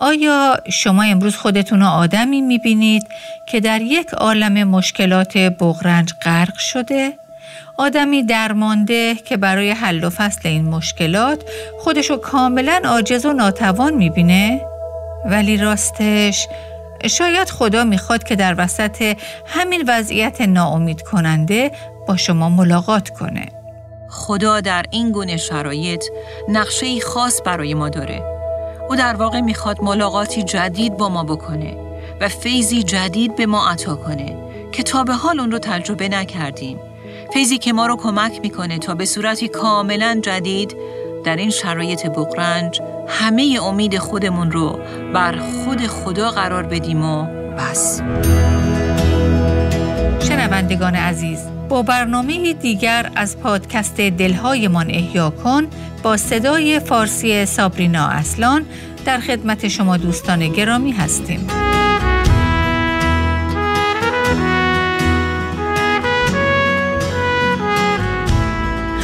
آیا 0.00 0.56
شما 0.70 1.02
امروز 1.02 1.36
خودتون 1.36 1.80
رو 1.80 1.86
آدمی 1.86 2.40
می‌بینید 2.40 3.06
که 3.46 3.60
در 3.60 3.80
یک 3.80 4.08
عالم 4.08 4.68
مشکلات 4.68 5.38
بغرنج 5.38 6.12
غرق 6.22 6.58
شده؟ 6.58 7.12
آدمی 7.76 8.22
درمانده 8.22 9.14
که 9.14 9.36
برای 9.36 9.70
حل 9.70 10.04
و 10.04 10.10
فصل 10.10 10.48
این 10.48 10.64
مشکلات 10.64 11.42
خودشو 11.80 12.16
کاملا 12.16 12.80
عاجز 12.84 13.26
و 13.26 13.32
ناتوان 13.32 13.94
می‌بینه؟ 13.94 14.60
ولی 15.24 15.56
راستش 15.56 16.48
شاید 17.06 17.50
خدا 17.50 17.84
می‌خواد 17.84 18.24
که 18.24 18.36
در 18.36 18.54
وسط 18.58 19.16
همین 19.46 19.84
وضعیت 19.88 20.40
ناامید 20.40 21.02
کننده 21.02 21.72
با 22.08 22.16
شما 22.16 22.48
ملاقات 22.48 23.08
کنه. 23.08 23.46
خدا 24.10 24.60
در 24.60 24.84
این 24.90 25.12
گونه 25.12 25.36
شرایط 25.36 26.04
نقشه 26.48 27.00
خاص 27.00 27.40
برای 27.44 27.74
ما 27.74 27.88
داره. 27.88 28.35
او 28.88 28.96
در 28.96 29.16
واقع 29.16 29.40
می‌خواد 29.40 29.82
ملاقاتی 29.82 30.42
جدید 30.42 30.96
با 30.96 31.08
ما 31.08 31.24
بکنه 31.24 31.76
و 32.20 32.28
فیضی 32.28 32.82
جدید 32.82 33.36
به 33.36 33.46
ما 33.46 33.68
عطا 33.68 33.96
کنه 33.96 34.36
که 34.72 34.82
تا 34.82 35.04
به 35.04 35.14
حال 35.14 35.40
اون 35.40 35.50
رو 35.50 35.58
تجربه 35.58 36.08
نکردیم. 36.08 36.78
فیضی 37.32 37.58
که 37.58 37.72
ما 37.72 37.86
رو 37.86 37.96
کمک 37.96 38.40
می‌کنه 38.42 38.78
تا 38.78 38.94
به 38.94 39.04
صورتی 39.04 39.48
کاملا 39.48 40.20
جدید 40.22 40.76
در 41.24 41.36
این 41.36 41.50
شرایط 41.50 42.06
بقرنج 42.06 42.80
همه 43.08 43.58
امید 43.62 43.98
خودمون 43.98 44.50
رو 44.50 44.80
بر 45.14 45.38
خود 45.38 45.86
خدا 45.86 46.30
قرار 46.30 46.62
بدیم 46.62 47.04
و 47.04 47.26
بس 47.58 48.00
شنوندگان 50.20 50.94
عزیز 50.94 51.38
با 51.68 51.82
برنامه 51.82 52.52
دیگر 52.52 53.10
از 53.14 53.38
پادکست 53.38 53.96
دلهایمان 53.96 54.90
احیا 54.90 55.30
کن 55.30 55.66
با 56.02 56.16
صدای 56.16 56.80
فارسی 56.80 57.46
سابرینا 57.46 58.06
اصلان 58.06 58.64
در 59.04 59.20
خدمت 59.20 59.68
شما 59.68 59.96
دوستان 59.96 60.48
گرامی 60.48 60.92
هستیم. 60.92 61.46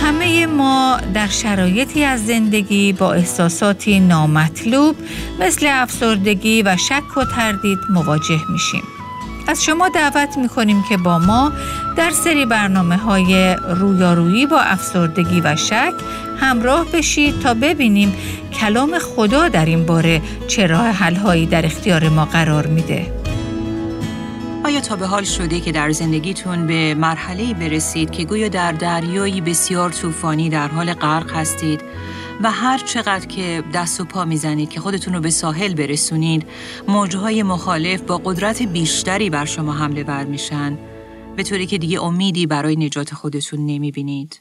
همه 0.05 0.47
ما 0.47 1.01
در 1.15 1.29
شرایطی 1.29 2.05
از 2.05 2.27
زندگی 2.27 2.93
با 2.93 3.13
احساساتی 3.13 4.01
نامطلوب 4.01 4.97
مثل 5.41 5.67
افسردگی 5.71 6.63
و 6.63 6.77
شک 6.77 7.17
و 7.17 7.25
تردید 7.25 7.79
مواجه 7.91 8.41
میشیم. 8.53 8.83
از 9.53 9.65
شما 9.65 9.89
دعوت 9.89 10.37
می‌کنیم 10.37 10.85
که 10.89 10.97
با 10.97 11.19
ما 11.19 11.53
در 11.97 12.11
سری 12.11 12.47
برنامه 12.47 12.97
های 12.97 13.55
رویارویی 13.55 14.47
با 14.47 14.61
افسردگی 14.61 15.41
و 15.41 15.57
شک 15.57 15.93
همراه 16.41 16.87
بشید 16.93 17.41
تا 17.41 17.55
ببینیم 17.55 18.17
کلام 18.61 18.99
خدا 18.99 19.49
در 19.49 19.65
این 19.65 19.87
باره 19.87 20.23
چه 20.49 20.67
راه 20.67 20.87
حل 20.87 21.45
در 21.45 21.67
اختیار 21.67 22.09
ما 22.09 22.25
قرار 22.25 22.67
میده. 22.67 23.22
آیا 24.73 24.81
تا 24.81 24.97
به 24.97 25.07
حال 25.07 25.25
شده 25.25 25.61
که 25.61 25.73
در 25.73 25.91
زندگیتون 25.91 26.67
به 26.67 26.95
مرحله 26.95 27.55
برسید 27.55 28.11
که 28.11 28.25
گویا 28.25 28.49
در 28.49 28.73
دریایی 28.73 29.41
بسیار 29.41 29.91
طوفانی 29.91 30.49
در 30.49 30.69
حال 30.69 30.95
غرق 30.95 31.31
هستید 31.31 31.81
و 32.43 32.51
هر 32.51 32.79
چقدر 32.79 33.27
که 33.27 33.65
دست 33.75 34.01
و 34.01 34.05
پا 34.05 34.25
می‌زنید 34.25 34.71
که 34.71 34.81
خودتون 34.81 35.15
رو 35.15 35.21
به 35.21 35.31
ساحل 35.31 35.75
برسونید 35.75 36.47
موجهای 36.89 37.43
مخالف 37.43 38.01
با 38.01 38.19
قدرت 38.19 38.63
بیشتری 38.63 39.31
بر 39.31 39.45
شما 39.45 39.73
حمله 39.73 40.05
بر 40.05 40.25
میشن. 40.25 40.79
به 41.37 41.43
طوری 41.43 41.67
که 41.67 41.79
دیگه 41.79 42.03
امیدی 42.03 42.47
برای 42.47 42.77
نجات 42.77 43.15
خودتون 43.15 43.67
نمی‌بینید. 43.67 44.41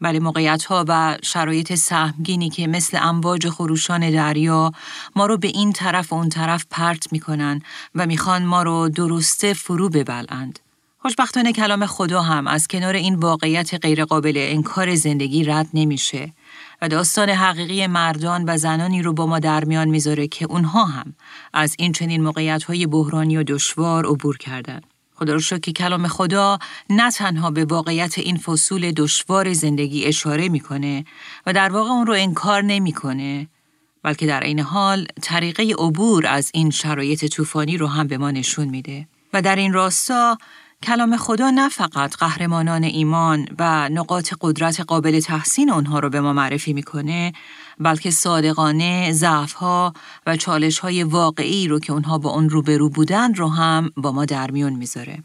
ولی 0.00 0.18
موقعیت 0.18 0.64
ها 0.64 0.84
و 0.88 1.18
شرایط 1.22 1.74
سهمگینی 1.74 2.50
که 2.50 2.66
مثل 2.66 2.98
امواج 3.02 3.48
خروشان 3.48 4.10
دریا 4.10 4.72
ما 5.16 5.26
رو 5.26 5.36
به 5.36 5.48
این 5.48 5.72
طرف 5.72 6.12
و 6.12 6.16
اون 6.16 6.28
طرف 6.28 6.64
پرت 6.70 7.12
می‌کنن 7.12 7.62
و 7.94 8.06
می‌خوان 8.06 8.44
ما 8.44 8.62
رو 8.62 8.88
درسته 8.88 9.54
فرو 9.54 9.88
ببلند. 9.88 10.58
خوشبختانه 10.98 11.52
کلام 11.52 11.86
خدا 11.86 12.22
هم 12.22 12.46
از 12.46 12.68
کنار 12.68 12.94
این 12.94 13.14
واقعیت 13.14 13.74
غیرقابل 13.74 14.32
انکار 14.36 14.94
زندگی 14.94 15.44
رد 15.44 15.68
نمیشه 15.74 16.32
و 16.82 16.88
داستان 16.88 17.30
حقیقی 17.30 17.86
مردان 17.86 18.44
و 18.48 18.56
زنانی 18.56 19.02
رو 19.02 19.12
با 19.12 19.26
ما 19.26 19.38
در 19.38 19.64
میان 19.64 19.88
می‌ذاره 19.88 20.28
که 20.28 20.44
اونها 20.44 20.84
هم 20.84 21.14
از 21.52 21.74
این 21.78 21.92
چنین 21.92 22.22
موقعیت 22.22 22.64
های 22.64 22.86
بحرانی 22.86 23.36
و 23.36 23.42
دشوار 23.42 24.06
عبور 24.06 24.36
کردند. 24.36 24.93
خدا 25.24 25.34
رو 25.34 25.58
که 25.58 25.72
کلام 25.72 26.08
خدا 26.08 26.58
نه 26.90 27.10
تنها 27.10 27.50
به 27.50 27.64
واقعیت 27.64 28.18
این 28.18 28.36
فصول 28.36 28.92
دشوار 28.92 29.52
زندگی 29.52 30.04
اشاره 30.04 30.48
می‌کنه 30.48 31.04
و 31.46 31.52
در 31.52 31.72
واقع 31.72 31.90
اون 31.90 32.06
رو 32.06 32.12
انکار 32.12 32.62
نمی‌کنه 32.62 33.48
بلکه 34.02 34.26
در 34.26 34.40
این 34.40 34.60
حال 34.60 35.06
طریقه 35.22 35.74
عبور 35.78 36.26
از 36.26 36.50
این 36.54 36.70
شرایط 36.70 37.24
طوفانی 37.24 37.76
رو 37.76 37.86
هم 37.86 38.06
به 38.06 38.18
ما 38.18 38.30
نشون 38.30 38.68
میده. 38.68 39.08
و 39.32 39.42
در 39.42 39.56
این 39.56 39.72
راستا 39.72 40.38
کلام 40.82 41.16
خدا 41.16 41.50
نه 41.50 41.68
فقط 41.68 42.16
قهرمانان 42.16 42.84
ایمان 42.84 43.48
و 43.58 43.88
نقاط 43.88 44.34
قدرت 44.40 44.80
قابل 44.80 45.20
تحسین 45.20 45.70
اونها 45.70 45.98
رو 45.98 46.10
به 46.10 46.20
ما 46.20 46.32
معرفی 46.32 46.72
می‌کنه 46.72 47.32
بلکه 47.78 48.10
صادقانه 48.10 49.12
ضعفها 49.12 49.92
و 50.26 50.36
چالشهای 50.36 51.02
واقعی 51.02 51.68
رو 51.68 51.78
که 51.78 51.92
اونها 51.92 52.18
با 52.18 52.30
اون 52.30 52.50
روبرو 52.50 52.88
بودن 52.88 53.34
رو 53.34 53.48
هم 53.48 53.90
با 53.96 54.12
ما 54.12 54.24
در 54.24 54.50
میون 54.50 54.72
می‌ذاره. 54.72 55.22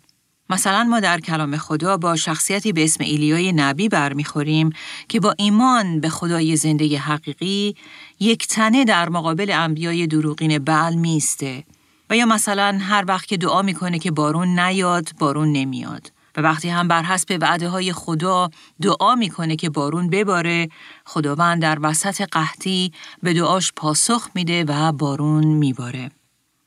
مثلا 0.49 0.83
ما 0.83 0.99
در 0.99 1.19
کلام 1.19 1.57
خدا 1.57 1.97
با 1.97 2.15
شخصیتی 2.15 2.73
به 2.73 2.83
اسم 2.83 3.03
ایلیای 3.03 3.51
نبی 3.53 3.89
برمیخوریم 3.89 4.69
که 5.07 5.19
با 5.19 5.35
ایمان 5.37 5.99
به 5.99 6.09
خدای 6.09 6.55
زندگی 6.55 6.95
حقیقی 6.95 7.75
یک 8.19 8.47
تنه 8.47 8.85
در 8.85 9.09
مقابل 9.09 9.51
انبیای 9.51 10.07
دروغین 10.07 10.59
بل 10.59 10.93
میسته 10.93 11.63
و 12.09 12.17
یا 12.17 12.25
مثلا 12.25 12.77
هر 12.81 13.05
وقت 13.07 13.25
که 13.25 13.37
دعا 13.37 13.61
می‌کنه 13.61 13.99
که 13.99 14.11
بارون 14.11 14.59
نیاد 14.59 15.09
بارون 15.19 15.51
نمیاد 15.51 16.11
وقتی 16.41 16.69
هم 16.69 16.87
بر 16.87 17.03
حسب 17.03 17.37
وعده 17.41 17.69
های 17.69 17.93
خدا 17.93 18.49
دعا 18.81 19.15
می‌کنه 19.15 19.55
که 19.55 19.69
بارون 19.69 20.09
بباره 20.09 20.69
خداوند 21.05 21.61
در 21.61 21.77
وسط 21.81 22.21
قحطی 22.21 22.91
به 23.23 23.33
دعاش 23.33 23.73
پاسخ 23.75 24.29
میده 24.35 24.63
و 24.63 24.91
بارون 24.91 25.45
میباره 25.45 26.11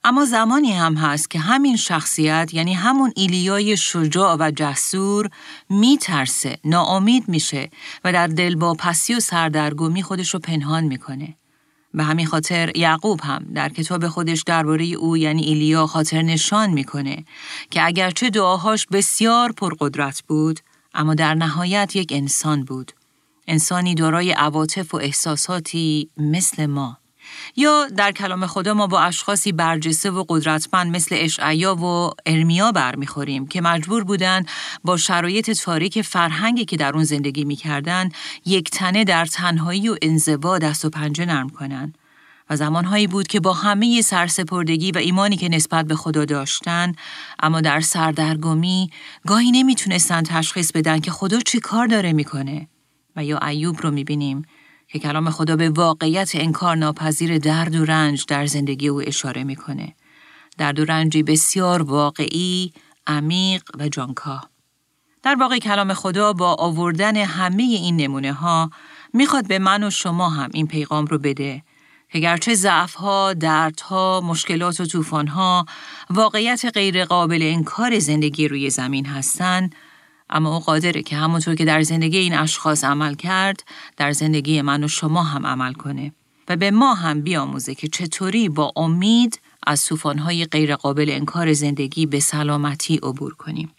اما 0.04 0.24
زمانی 0.24 0.72
هم 0.72 0.94
هست 0.94 1.30
که 1.30 1.38
همین 1.38 1.76
شخصیت 1.76 2.54
یعنی 2.54 2.74
همون 2.74 3.12
ایلیای 3.16 3.76
شجاع 3.76 4.36
و 4.40 4.50
جسور 4.56 5.30
میترسه، 5.70 6.58
ناامید 6.64 7.28
میشه 7.28 7.70
و 8.04 8.12
در 8.12 8.26
دل 8.26 8.54
با 8.54 8.74
پسی 8.74 9.14
و 9.14 9.20
سردرگمی 9.20 10.02
خودش 10.02 10.34
رو 10.34 10.40
پنهان 10.40 10.84
می‌کنه. 10.84 11.36
به 11.94 12.04
همین 12.04 12.26
خاطر 12.26 12.76
یعقوب 12.76 13.20
هم 13.22 13.44
در 13.54 13.68
کتاب 13.68 14.08
خودش 14.08 14.42
درباره 14.42 14.84
او 14.84 15.16
یعنی 15.16 15.42
ایلیا 15.42 15.86
خاطر 15.86 16.22
نشان 16.22 16.70
می‌کنه 16.70 17.24
که 17.70 17.86
اگرچه 17.86 18.30
دعاهاش 18.30 18.86
بسیار 18.86 19.52
پرقدرت 19.52 20.22
بود 20.28 20.60
اما 20.94 21.14
در 21.14 21.34
نهایت 21.34 21.96
یک 21.96 22.12
انسان 22.12 22.64
بود. 22.64 22.92
انسانی 23.48 23.94
دارای 23.94 24.32
عواطف 24.32 24.94
و 24.94 24.96
احساساتی 24.96 26.10
مثل 26.16 26.66
ما. 26.66 27.01
یا 27.56 27.86
در 27.96 28.12
کلام 28.12 28.46
خدا 28.46 28.74
ما 28.74 28.86
با 28.86 29.00
اشخاصی 29.00 29.52
برجسته 29.52 30.10
و 30.10 30.24
قدرتمند 30.28 30.96
مثل 30.96 31.16
اشعیا 31.18 31.74
و 31.74 32.10
ارمیا 32.26 32.72
برمیخوریم 32.72 33.46
که 33.46 33.60
مجبور 33.60 34.04
بودن 34.04 34.44
با 34.84 34.96
شرایط 34.96 35.50
تاریک 35.50 36.02
فرهنگی 36.02 36.64
که 36.64 36.76
در 36.76 36.92
اون 36.94 37.04
زندگی 37.04 37.44
می‌کردن 37.44 38.08
یک 38.46 38.70
تنه 38.70 39.04
در 39.04 39.26
تنهایی 39.26 39.88
و 39.88 39.96
انزوا 40.02 40.58
دست 40.58 40.84
و 40.84 40.90
پنجه 40.90 41.26
نرم 41.26 41.48
کنن. 41.48 41.92
و 42.50 42.56
زمانهایی 42.56 43.06
بود 43.06 43.26
که 43.26 43.40
با 43.40 43.52
همه 43.52 44.00
سرسپردگی 44.00 44.92
و 44.92 44.98
ایمانی 44.98 45.36
که 45.36 45.48
نسبت 45.48 45.86
به 45.86 45.96
خدا 45.96 46.24
داشتن 46.24 46.92
اما 47.42 47.60
در 47.60 47.80
سردرگمی 47.80 48.90
گاهی 49.26 49.50
نمی‌تونستن 49.52 50.22
تشخیص 50.22 50.72
بدن 50.72 51.00
که 51.00 51.10
خدا 51.10 51.40
چی 51.40 51.60
کار 51.60 51.86
داره 51.86 52.12
می‌کنه. 52.12 52.68
و 53.16 53.24
یا 53.24 53.38
ایوب 53.38 53.80
رو 53.80 53.90
می‌بینیم. 53.90 54.44
که 54.92 54.98
کلام 54.98 55.30
خدا 55.30 55.56
به 55.56 55.70
واقعیت 55.70 56.30
انکار 56.34 56.76
ناپذیر 56.76 57.38
درد 57.38 57.74
و 57.74 57.84
رنج 57.84 58.24
در 58.26 58.46
زندگی 58.46 58.88
او 58.88 59.02
اشاره 59.06 59.44
می‌کنه. 59.44 59.94
درد 60.58 60.78
و 60.78 60.84
رنجی 60.84 61.22
بسیار 61.22 61.82
واقعی، 61.82 62.72
عمیق 63.06 63.62
و 63.78 63.88
جانکاه. 63.88 64.50
در 65.22 65.34
واقع 65.34 65.58
کلام 65.58 65.94
خدا 65.94 66.32
با 66.32 66.54
آوردن 66.54 67.16
همه 67.16 67.62
این 67.62 67.96
نمونه 67.96 68.32
ها 68.32 68.70
می‌خواد 69.14 69.48
به 69.48 69.58
من 69.58 69.84
و 69.84 69.90
شما 69.90 70.30
هم 70.30 70.50
این 70.54 70.66
پیغام 70.66 71.06
رو 71.06 71.18
بده 71.18 71.62
که 72.12 72.18
گرچه 72.18 72.54
ضعف 72.54 72.94
ها، 72.94 73.32
دردها، 73.32 74.20
مشکلات 74.24 74.80
و 74.80 74.86
طوفان 74.86 75.26
ها 75.26 75.66
واقعیت 76.10 76.64
غیر 76.74 77.04
قابل 77.04 77.38
انکار 77.42 77.98
زندگی 77.98 78.48
روی 78.48 78.70
زمین 78.70 79.06
هستند 79.06 79.74
اما 80.32 80.54
او 80.54 80.60
قادره 80.60 81.02
که 81.02 81.16
همونطور 81.16 81.54
که 81.54 81.64
در 81.64 81.82
زندگی 81.82 82.18
این 82.18 82.34
اشخاص 82.34 82.84
عمل 82.84 83.14
کرد 83.14 83.64
در 83.96 84.12
زندگی 84.12 84.62
من 84.62 84.84
و 84.84 84.88
شما 84.88 85.22
هم 85.22 85.46
عمل 85.46 85.72
کنه 85.72 86.12
و 86.48 86.56
به 86.56 86.70
ما 86.70 86.94
هم 86.94 87.20
بیاموزه 87.20 87.74
که 87.74 87.88
چطوری 87.88 88.48
با 88.48 88.72
امید 88.76 89.40
از 89.66 89.86
طوفان‌های 89.86 90.44
غیرقابل 90.44 91.10
انکار 91.10 91.52
زندگی 91.52 92.06
به 92.06 92.20
سلامتی 92.20 92.96
عبور 92.96 93.34
کنیم. 93.34 93.72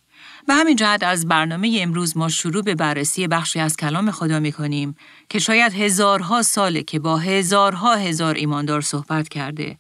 به 0.48 0.54
همین 0.54 0.76
جهت 0.76 1.04
از 1.04 1.28
برنامه 1.28 1.78
امروز 1.82 2.18
ما 2.18 2.30
شروع 2.30 2.64
به 2.64 2.76
بررسی 2.76 3.28
بخشی 3.28 3.60
از 3.60 3.78
کلام 3.78 4.12
خدا 4.12 4.40
می 4.40 4.52
کنیم 4.52 4.96
که 5.30 5.40
شاید 5.40 5.74
هزارها 5.74 6.42
ساله 6.42 6.84
که 6.84 7.00
با 7.00 7.18
هزارها 7.18 7.96
هزار 7.96 8.36
ایماندار 8.36 8.82
صحبت 8.82 9.30
کرده 9.30 9.78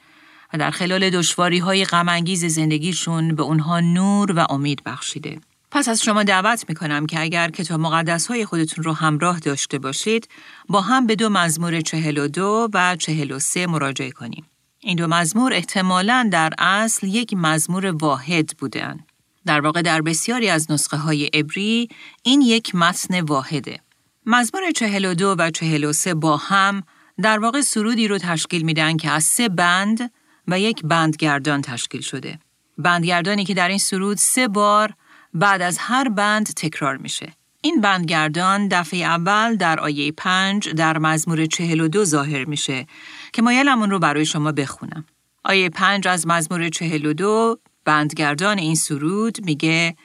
و 0.53 0.57
در 0.57 0.71
خلال 0.71 1.09
دشواری 1.09 1.59
های 1.59 1.85
غمانگیز 1.85 2.45
زندگیشون 2.45 3.35
به 3.35 3.43
اونها 3.43 3.79
نور 3.79 4.33
و 4.35 4.45
امید 4.49 4.81
بخشیده. 4.85 5.39
پس 5.73 5.89
از 5.89 6.03
شما 6.03 6.23
دعوت 6.23 6.65
می 6.69 6.75
کنم 6.75 7.05
که 7.05 7.21
اگر 7.21 7.49
کتاب 7.49 7.79
مقدس 7.79 8.27
های 8.27 8.45
خودتون 8.45 8.83
رو 8.83 8.93
همراه 8.93 9.39
داشته 9.39 9.79
باشید 9.79 10.27
با 10.69 10.81
هم 10.81 11.07
به 11.07 11.15
دو 11.15 11.29
مزمور 11.29 11.81
42 11.81 12.69
و 12.73 12.95
43 12.95 13.67
مراجعه 13.67 14.11
کنیم. 14.11 14.45
این 14.79 14.97
دو 14.97 15.07
مزمور 15.07 15.53
احتمالاً 15.53 16.29
در 16.31 16.53
اصل 16.57 17.07
یک 17.07 17.33
مزمور 17.33 17.85
واحد 17.85 18.57
بودن. 18.57 18.99
در 19.45 19.61
واقع 19.61 19.81
در 19.81 20.01
بسیاری 20.01 20.49
از 20.49 20.71
نسخه 20.71 20.97
های 20.97 21.25
عبری 21.25 21.89
این 22.23 22.41
یک 22.41 22.75
متن 22.75 23.21
واحده. 23.21 23.79
مزمور 24.25 24.71
42 24.71 25.35
و 25.39 25.51
43 25.51 26.13
با 26.13 26.37
هم 26.37 26.83
در 27.21 27.39
واقع 27.39 27.61
سرودی 27.61 28.07
رو 28.07 28.17
تشکیل 28.17 28.61
میدن 28.61 28.97
که 28.97 29.09
از 29.09 29.23
سه 29.23 29.49
بند 29.49 30.11
و 30.47 30.59
یک 30.59 30.81
بندگردان 30.83 31.61
تشکیل 31.61 32.01
شده. 32.01 32.39
بندگردانی 32.77 33.45
که 33.45 33.53
در 33.53 33.67
این 33.67 33.77
سرود 33.77 34.17
سه 34.17 34.47
بار 34.47 34.93
بعد 35.33 35.61
از 35.61 35.77
هر 35.77 36.09
بند 36.09 36.45
تکرار 36.45 36.97
میشه. 36.97 37.33
این 37.61 37.81
بندگردان 37.81 38.67
دفعه 38.67 38.99
اول 38.99 39.55
در 39.55 39.79
آیه 39.79 40.11
5 40.11 40.69
در 40.69 40.97
مزمور 40.97 41.45
42 41.45 42.05
ظاهر 42.05 42.45
میشه 42.45 42.87
که 43.33 43.41
مایلمون 43.41 43.89
رو 43.89 43.99
برای 43.99 44.25
شما 44.25 44.51
بخونم. 44.51 45.05
آیه 45.43 45.69
5 45.69 46.07
از 46.07 46.27
مزمور 46.27 46.69
42 46.69 47.57
بندگردان 47.85 48.57
این 48.57 48.75
سرود 48.75 49.45
میگه 49.45 49.95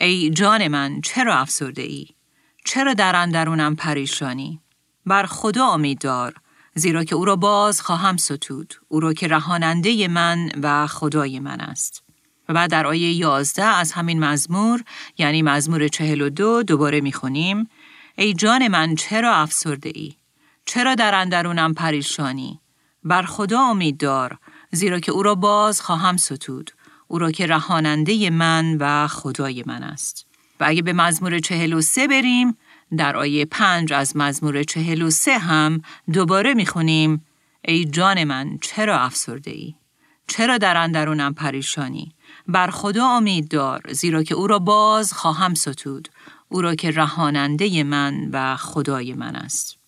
ای 0.00 0.30
جان 0.30 0.68
من 0.68 1.00
چرا 1.00 1.34
افسرده 1.34 1.82
ای؟ 1.82 2.06
چرا 2.64 2.94
در 2.94 3.16
اندرونم 3.16 3.76
پریشانی؟ 3.76 4.60
بر 5.06 5.26
خدا 5.26 5.66
امید 5.66 5.98
دار 5.98 6.34
زیرا 6.74 7.04
که 7.04 7.14
او 7.14 7.24
را 7.24 7.36
باز 7.36 7.80
خواهم 7.80 8.16
ستود 8.16 8.74
او 8.88 9.00
را 9.00 9.12
که 9.12 9.28
رهاننده 9.28 10.08
من 10.08 10.50
و 10.62 10.86
خدای 10.86 11.40
من 11.40 11.60
است 11.60 12.09
و 12.50 12.52
بعد 12.52 12.70
در 12.70 12.86
آیه 12.86 13.12
11 13.12 13.64
از 13.64 13.92
همین 13.92 14.24
مزمور 14.24 14.84
یعنی 15.18 15.42
مزمور 15.42 15.88
42 15.88 16.62
دوباره 16.62 17.00
می‌خونیم. 17.00 17.68
ای 18.18 18.34
جان 18.34 18.68
من 18.68 18.94
چرا 18.94 19.34
افسرده 19.34 19.92
ای 19.94 20.12
چرا 20.64 20.94
در 20.94 21.14
اندرونم 21.14 21.74
پریشانی؟ 21.74 22.60
بر 23.04 23.22
خدا 23.22 23.60
امید 23.60 23.96
دار 23.96 24.38
زیرا 24.70 25.00
که 25.00 25.12
او 25.12 25.22
را 25.22 25.34
باز 25.34 25.80
خواهم 25.80 26.16
ستود. 26.16 26.70
او 27.08 27.18
را 27.18 27.30
که 27.30 27.46
رهاننده 27.46 28.30
من 28.30 28.76
و 28.80 29.08
خدای 29.08 29.64
من 29.66 29.82
است. 29.82 30.26
و 30.60 30.64
اگه 30.68 30.82
به 30.82 30.92
مزمور 30.92 31.38
43 31.38 32.08
بریم 32.08 32.56
در 32.96 33.16
آیه 33.16 33.44
5 33.44 33.92
از 33.92 34.16
مزمور 34.16 34.62
43 34.62 35.38
هم 35.38 35.82
دوباره 36.12 36.54
می‌خونیم. 36.54 37.26
ای 37.64 37.84
جان 37.84 38.24
من 38.24 38.58
چرا 38.62 38.98
افسرده 38.98 39.50
ای؟ 39.50 39.74
چرا 40.30 40.58
در 40.58 40.76
اندرونم 40.76 41.34
پریشانی؟ 41.34 42.12
بر 42.48 42.70
خدا 42.70 43.06
امید 43.06 43.48
دار 43.48 43.82
زیرا 43.92 44.22
که 44.22 44.34
او 44.34 44.46
را 44.46 44.58
باز 44.58 45.12
خواهم 45.12 45.54
ستود 45.54 46.08
او 46.48 46.62
را 46.62 46.74
که 46.74 46.90
رهاننده 46.90 47.84
من 47.84 48.30
و 48.32 48.56
خدای 48.56 49.14
من 49.14 49.36
است. 49.36 49.78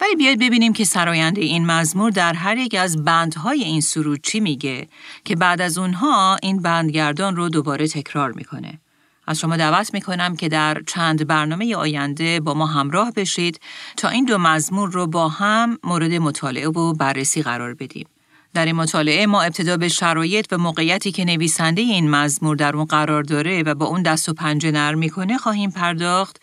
ولی 0.00 0.16
بیاید 0.16 0.40
ببینیم 0.40 0.72
که 0.72 0.84
سراینده 0.84 1.40
این 1.40 1.66
مزمور 1.66 2.10
در 2.10 2.32
هر 2.32 2.56
یک 2.56 2.74
از 2.74 3.04
بندهای 3.04 3.64
این 3.64 3.80
سرود 3.80 4.20
چی 4.22 4.40
میگه 4.40 4.88
که 5.24 5.36
بعد 5.36 5.60
از 5.60 5.78
اونها 5.78 6.36
این 6.42 6.62
بندگردان 6.62 7.36
رو 7.36 7.48
دوباره 7.48 7.88
تکرار 7.88 8.32
می‌کنه. 8.32 8.80
از 9.26 9.38
شما 9.38 9.56
دعوت 9.56 9.94
می‌کنم 9.94 10.36
که 10.36 10.48
در 10.48 10.82
چند 10.86 11.26
برنامه 11.26 11.76
آینده 11.76 12.40
با 12.40 12.54
ما 12.54 12.66
همراه 12.66 13.12
بشید 13.12 13.60
تا 13.96 14.08
این 14.08 14.24
دو 14.24 14.38
مزمور 14.38 14.90
رو 14.90 15.06
با 15.06 15.28
هم 15.28 15.78
مورد 15.84 16.12
مطالعه 16.12 16.68
و 16.68 16.92
بررسی 16.92 17.42
قرار 17.42 17.74
بدیم. 17.74 18.06
در 18.54 18.66
این 18.66 18.76
مطالعه 18.76 19.26
ما 19.26 19.42
ابتدا 19.42 19.76
به 19.76 19.88
شرایط 19.88 20.46
و 20.52 20.58
موقعیتی 20.58 21.12
که 21.12 21.24
نویسنده 21.24 21.82
این 21.82 22.10
مزمور 22.10 22.56
در 22.56 22.76
اون 22.76 22.84
قرار 22.84 23.22
داره 23.22 23.62
و 23.62 23.74
با 23.74 23.86
اون 23.86 24.02
دست 24.02 24.28
و 24.28 24.34
پنجه 24.34 24.70
نرم 24.70 24.98
می‌کنه 24.98 25.38
خواهیم 25.38 25.70
پرداخت 25.70 26.40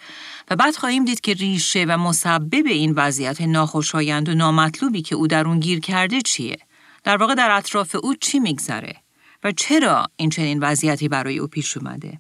و 0.52 0.56
بعد 0.56 0.76
خواهیم 0.76 1.06
دید 1.06 1.22
که 1.22 1.34
ریشه 1.34 1.86
و 1.90 1.98
مسبب 1.98 2.66
این 2.66 2.92
وضعیت 2.92 3.42
ناخوشایند 3.42 4.30
و 4.30 4.34
نامطلوبی 4.34 5.02
که 5.02 5.16
او 5.16 5.28
در 5.28 5.48
اون 5.48 5.60
گیر 5.60 5.80
کرده 5.80 6.22
چیه؟ 6.22 6.58
در 7.04 7.18
واقع 7.18 7.36
در 7.36 7.52
اطراف 7.52 7.96
او 8.04 8.16
چی 8.16 8.40
میگذره؟ 8.40 8.96
و 9.44 9.52
چرا 9.52 10.06
این 10.16 10.30
چنین 10.30 10.60
وضعیتی 10.60 11.08
برای 11.08 11.40
او 11.40 11.48
پیش 11.48 11.78
اومده؟ 11.78 12.20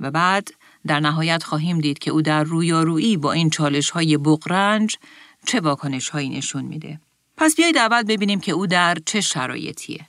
و 0.00 0.10
بعد 0.10 0.48
در 0.86 1.00
نهایت 1.00 1.42
خواهیم 1.42 1.78
دید 1.80 1.98
که 1.98 2.10
او 2.10 2.22
در 2.22 2.44
رویارویی 2.44 3.16
با 3.16 3.32
این 3.32 3.50
چالش 3.50 3.90
های 3.90 4.16
بغرنج 4.16 4.96
چه 5.46 5.60
واکنش 5.60 6.08
هایی 6.08 6.28
نشون 6.28 6.64
میده. 6.64 7.00
پس 7.42 7.56
بیایید 7.56 7.78
اول 7.78 8.02
ببینیم 8.02 8.40
که 8.40 8.52
او 8.52 8.66
در 8.66 8.98
چه 9.06 9.20
شرایطیه 9.20 10.06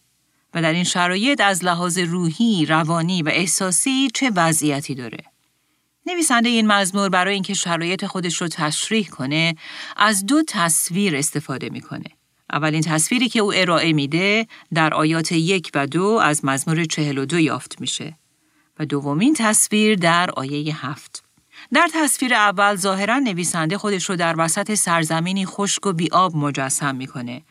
و 0.53 0.61
در 0.61 0.73
این 0.73 0.83
شرایط 0.83 1.41
از 1.41 1.63
لحاظ 1.63 1.97
روحی، 1.97 2.65
روانی 2.65 3.21
و 3.21 3.29
احساسی 3.29 4.09
چه 4.13 4.31
وضعیتی 4.35 4.95
داره. 4.95 5.17
نویسنده 6.05 6.49
این 6.49 6.67
مزمور 6.67 7.09
برای 7.09 7.33
اینکه 7.33 7.53
شرایط 7.53 8.05
خودش 8.05 8.41
رو 8.41 8.47
تشریح 8.47 9.07
کنه 9.07 9.55
از 9.97 10.25
دو 10.25 10.43
تصویر 10.47 11.15
استفاده 11.15 11.69
می‌کنه. 11.69 12.09
اولین 12.51 12.81
تصویری 12.81 13.29
که 13.29 13.39
او 13.39 13.53
ارائه 13.53 13.93
میده 13.93 14.47
در 14.73 14.93
آیات 14.93 15.31
یک 15.31 15.71
و 15.73 15.87
دو 15.87 16.05
از 16.05 16.45
مزمور 16.45 16.85
چهل 16.85 17.17
و 17.17 17.25
دو 17.25 17.39
یافت 17.39 17.81
میشه 17.81 18.17
و 18.79 18.85
دومین 18.85 19.33
تصویر 19.33 19.95
در 19.95 20.31
آیه 20.31 20.85
هفت. 20.85 21.23
در 21.73 21.89
تصویر 21.93 22.33
اول 22.33 22.75
ظاهرا 22.75 23.19
نویسنده 23.19 23.77
خودش 23.77 24.09
رو 24.09 24.15
در 24.15 24.35
وسط 24.37 24.73
سرزمینی 24.73 25.45
خشک 25.45 25.85
و 25.85 25.93
بیاب 25.93 26.35
مجسم 26.35 26.95
می‌کنه 26.95 27.41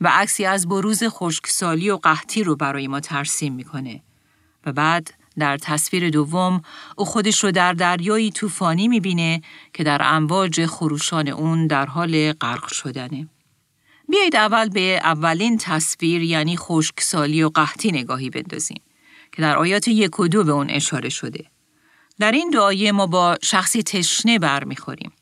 و 0.00 0.08
عکسی 0.08 0.44
از 0.44 0.68
بروز 0.68 1.04
خشکسالی 1.04 1.90
و 1.90 1.96
قحطی 1.96 2.42
رو 2.42 2.56
برای 2.56 2.88
ما 2.88 3.00
ترسیم 3.00 3.54
می‌کنه 3.54 4.00
و 4.66 4.72
بعد 4.72 5.14
در 5.38 5.56
تصویر 5.56 6.10
دوم 6.10 6.62
او 6.96 7.04
خودش 7.04 7.44
رو 7.44 7.50
در 7.50 7.72
دریایی 7.72 8.30
طوفانی 8.30 8.88
می‌بینه 8.88 9.42
که 9.72 9.84
در 9.84 10.00
امواج 10.04 10.66
خروشان 10.66 11.28
اون 11.28 11.66
در 11.66 11.86
حال 11.86 12.32
غرق 12.32 12.72
شدنه. 12.72 13.28
بیایید 14.08 14.36
اول 14.36 14.68
به 14.68 15.00
اولین 15.04 15.58
تصویر 15.58 16.22
یعنی 16.22 16.56
خشکسالی 16.56 17.42
و 17.42 17.48
قحطی 17.48 17.92
نگاهی 17.92 18.30
بندازیم 18.30 18.82
که 19.32 19.42
در 19.42 19.56
آیات 19.56 19.88
یک 19.88 20.20
و 20.20 20.28
دو 20.28 20.44
به 20.44 20.52
اون 20.52 20.70
اشاره 20.70 21.08
شده. 21.08 21.44
در 22.20 22.32
این 22.32 22.50
دعایه 22.50 22.92
ما 22.92 23.06
با 23.06 23.38
شخصی 23.42 23.82
تشنه 23.82 24.38
برمیخوریم. 24.38 25.12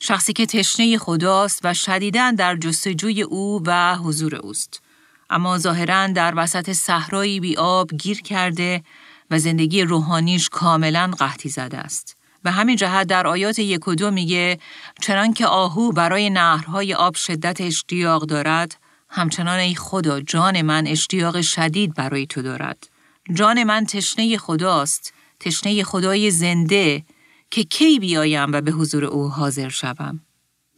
شخصی 0.00 0.32
که 0.32 0.46
تشنه 0.46 0.98
خداست 0.98 1.60
و 1.64 1.74
شدیداً 1.74 2.30
در 2.30 2.56
جستجوی 2.56 3.22
او 3.22 3.62
و 3.66 3.96
حضور 3.96 4.36
اوست. 4.36 4.82
اما 5.30 5.58
ظاهرا 5.58 6.06
در 6.06 6.34
وسط 6.36 6.72
صحرایی 6.72 7.40
بی 7.40 7.56
آب 7.56 7.90
گیر 7.94 8.20
کرده 8.20 8.82
و 9.30 9.38
زندگی 9.38 9.82
روحانیش 9.82 10.48
کاملا 10.48 11.10
قحطی 11.18 11.48
زده 11.48 11.78
است. 11.78 12.16
به 12.42 12.50
همین 12.50 12.76
جهت 12.76 13.06
در 13.06 13.26
آیات 13.26 13.58
یک 13.58 13.88
و 13.88 13.94
دو 13.94 14.10
میگه 14.10 14.58
چنان 15.00 15.32
که 15.32 15.46
آهو 15.46 15.92
برای 15.92 16.30
نهرهای 16.30 16.94
آب 16.94 17.14
شدت 17.14 17.60
اشتیاق 17.60 18.22
دارد 18.22 18.76
همچنان 19.08 19.58
ای 19.58 19.74
خدا 19.74 20.20
جان 20.20 20.62
من 20.62 20.86
اشتیاق 20.86 21.40
شدید 21.40 21.94
برای 21.94 22.26
تو 22.26 22.42
دارد. 22.42 22.88
جان 23.34 23.64
من 23.64 23.86
تشنه 23.86 24.38
خداست 24.38 25.14
تشنه 25.44 25.84
خدای 25.84 26.30
زنده 26.30 27.04
که 27.50 27.64
کی 27.64 27.98
بیایم 27.98 28.52
و 28.52 28.60
به 28.60 28.70
حضور 28.72 29.04
او 29.04 29.28
حاضر 29.28 29.68
شوم. 29.68 30.20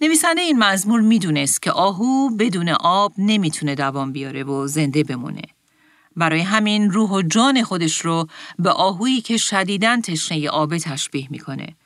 نویسنده 0.00 0.40
این 0.40 0.58
مزمور 0.58 1.00
می‌دونست 1.00 1.62
که 1.62 1.72
آهو 1.72 2.30
بدون 2.36 2.68
آب 2.68 3.12
نمی‌تونه 3.18 3.74
دوام 3.74 4.12
بیاره 4.12 4.44
و 4.44 4.66
زنده 4.66 5.04
بمونه. 5.04 5.42
برای 6.16 6.40
همین 6.40 6.90
روح 6.90 7.10
و 7.10 7.22
جان 7.22 7.62
خودش 7.62 7.98
رو 7.98 8.26
به 8.58 8.70
آهویی 8.70 9.20
که 9.20 9.36
شدیداً 9.36 10.00
تشنه 10.00 10.48
آب 10.48 10.78
تشبیه 10.78 11.26
می‌کنه 11.30 11.76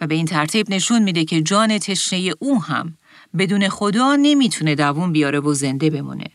و 0.00 0.06
به 0.06 0.14
این 0.14 0.26
ترتیب 0.26 0.70
نشون 0.70 1.02
میده 1.02 1.24
که 1.24 1.42
جان 1.42 1.78
تشنه 1.78 2.32
او 2.38 2.62
هم 2.62 2.98
بدون 3.38 3.68
خدا 3.68 4.16
نمی‌تونه 4.16 4.74
دوام 4.74 5.12
بیاره 5.12 5.40
و 5.40 5.54
زنده 5.54 5.90
بمونه. 5.90 6.26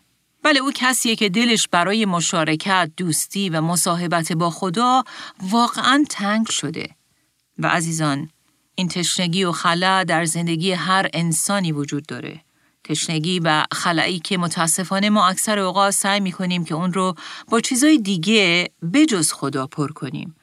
بله 0.46 0.60
او 0.60 0.72
کسیه 0.76 1.16
که 1.16 1.30
دلش 1.30 1.68
برای 1.68 2.06
مشارکت، 2.06 2.92
دوستی 2.98 3.50
و 3.50 3.62
مصاحبت 3.62 4.32
با 4.32 4.50
خدا 4.50 5.04
واقعا 5.52 6.06
تنگ 6.10 6.50
شده. 6.50 6.90
و 7.60 7.68
عزیزان، 7.68 8.30
این 8.76 8.88
تشنگی 8.88 9.44
و 9.44 9.52
خلا 9.52 10.04
در 10.04 10.26
زندگی 10.26 10.72
هر 10.72 11.10
انسانی 11.14 11.72
وجود 11.72 12.06
داره. 12.06 12.42
تشنگی 12.84 13.40
و 13.40 13.66
خلایی 13.72 14.20
که 14.20 14.38
متاسفانه 14.38 15.10
ما 15.10 15.28
اکثر 15.28 15.60
اوقات 15.60 15.92
سعی 15.92 16.20
می 16.20 16.32
کنیم 16.32 16.66
که 16.66 16.76
اون 16.76 16.94
رو 16.94 17.16
با 17.50 17.60
چیزای 17.60 17.98
دیگه 17.98 18.70
بجز 18.94 19.32
خدا 19.32 19.68
پر 19.68 19.92
کنیم. 19.92 20.36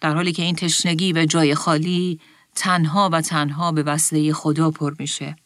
در 0.00 0.14
حالی 0.14 0.32
که 0.32 0.42
این 0.42 0.56
تشنگی 0.56 1.12
و 1.12 1.24
جای 1.24 1.54
خالی 1.54 2.20
تنها 2.54 3.10
و 3.12 3.20
تنها 3.20 3.72
به 3.72 3.82
وسیله 3.82 4.32
خدا 4.32 4.70
پر 4.70 4.94
میشه. 4.98 5.36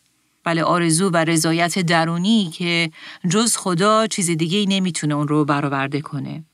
بله 0.45 0.63
آرزو 0.63 1.11
و 1.11 1.17
رضایت 1.17 1.79
درونی 1.79 2.51
که 2.55 2.91
جز 3.31 3.57
خدا 3.57 4.07
چیز 4.07 4.31
دیگه 4.31 4.65
نمی‌تونه 4.69 5.15
اون 5.15 5.29
رو 5.29 5.45
برآورده 5.45 6.01
کنه. 6.01 6.45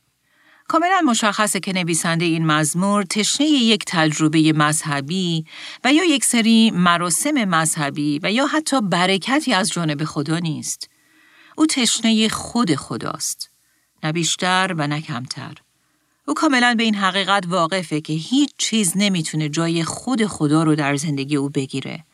کاملا 0.68 1.00
مشخصه 1.06 1.60
که 1.60 1.72
نویسنده 1.72 2.24
این 2.24 2.46
مزمور 2.46 3.02
تشنه 3.02 3.46
یک 3.46 3.84
تجربه 3.86 4.52
مذهبی 4.52 5.44
و 5.84 5.92
یا 5.92 6.04
یک 6.04 6.24
سری 6.24 6.70
مراسم 6.70 7.44
مذهبی 7.44 8.20
و 8.22 8.32
یا 8.32 8.46
حتی 8.46 8.80
برکتی 8.80 9.52
از 9.52 9.70
جانب 9.70 10.04
خدا 10.04 10.38
نیست. 10.38 10.90
او 11.56 11.66
تشنه 11.66 12.28
خود 12.28 12.74
خداست. 12.74 13.50
نه 14.02 14.12
بیشتر 14.12 14.74
و 14.78 14.86
نه 14.86 15.00
کمتر. 15.00 15.54
او 16.28 16.34
کاملا 16.34 16.74
به 16.74 16.82
این 16.82 16.94
حقیقت 16.94 17.44
واقفه 17.46 18.00
که 18.00 18.12
هیچ 18.12 18.50
چیز 18.58 18.92
نمی‌تونه 18.96 19.48
جای 19.48 19.84
خود 19.84 20.26
خدا 20.26 20.62
رو 20.62 20.74
در 20.74 20.96
زندگی 20.96 21.36
او 21.36 21.48
بگیره. 21.48 22.04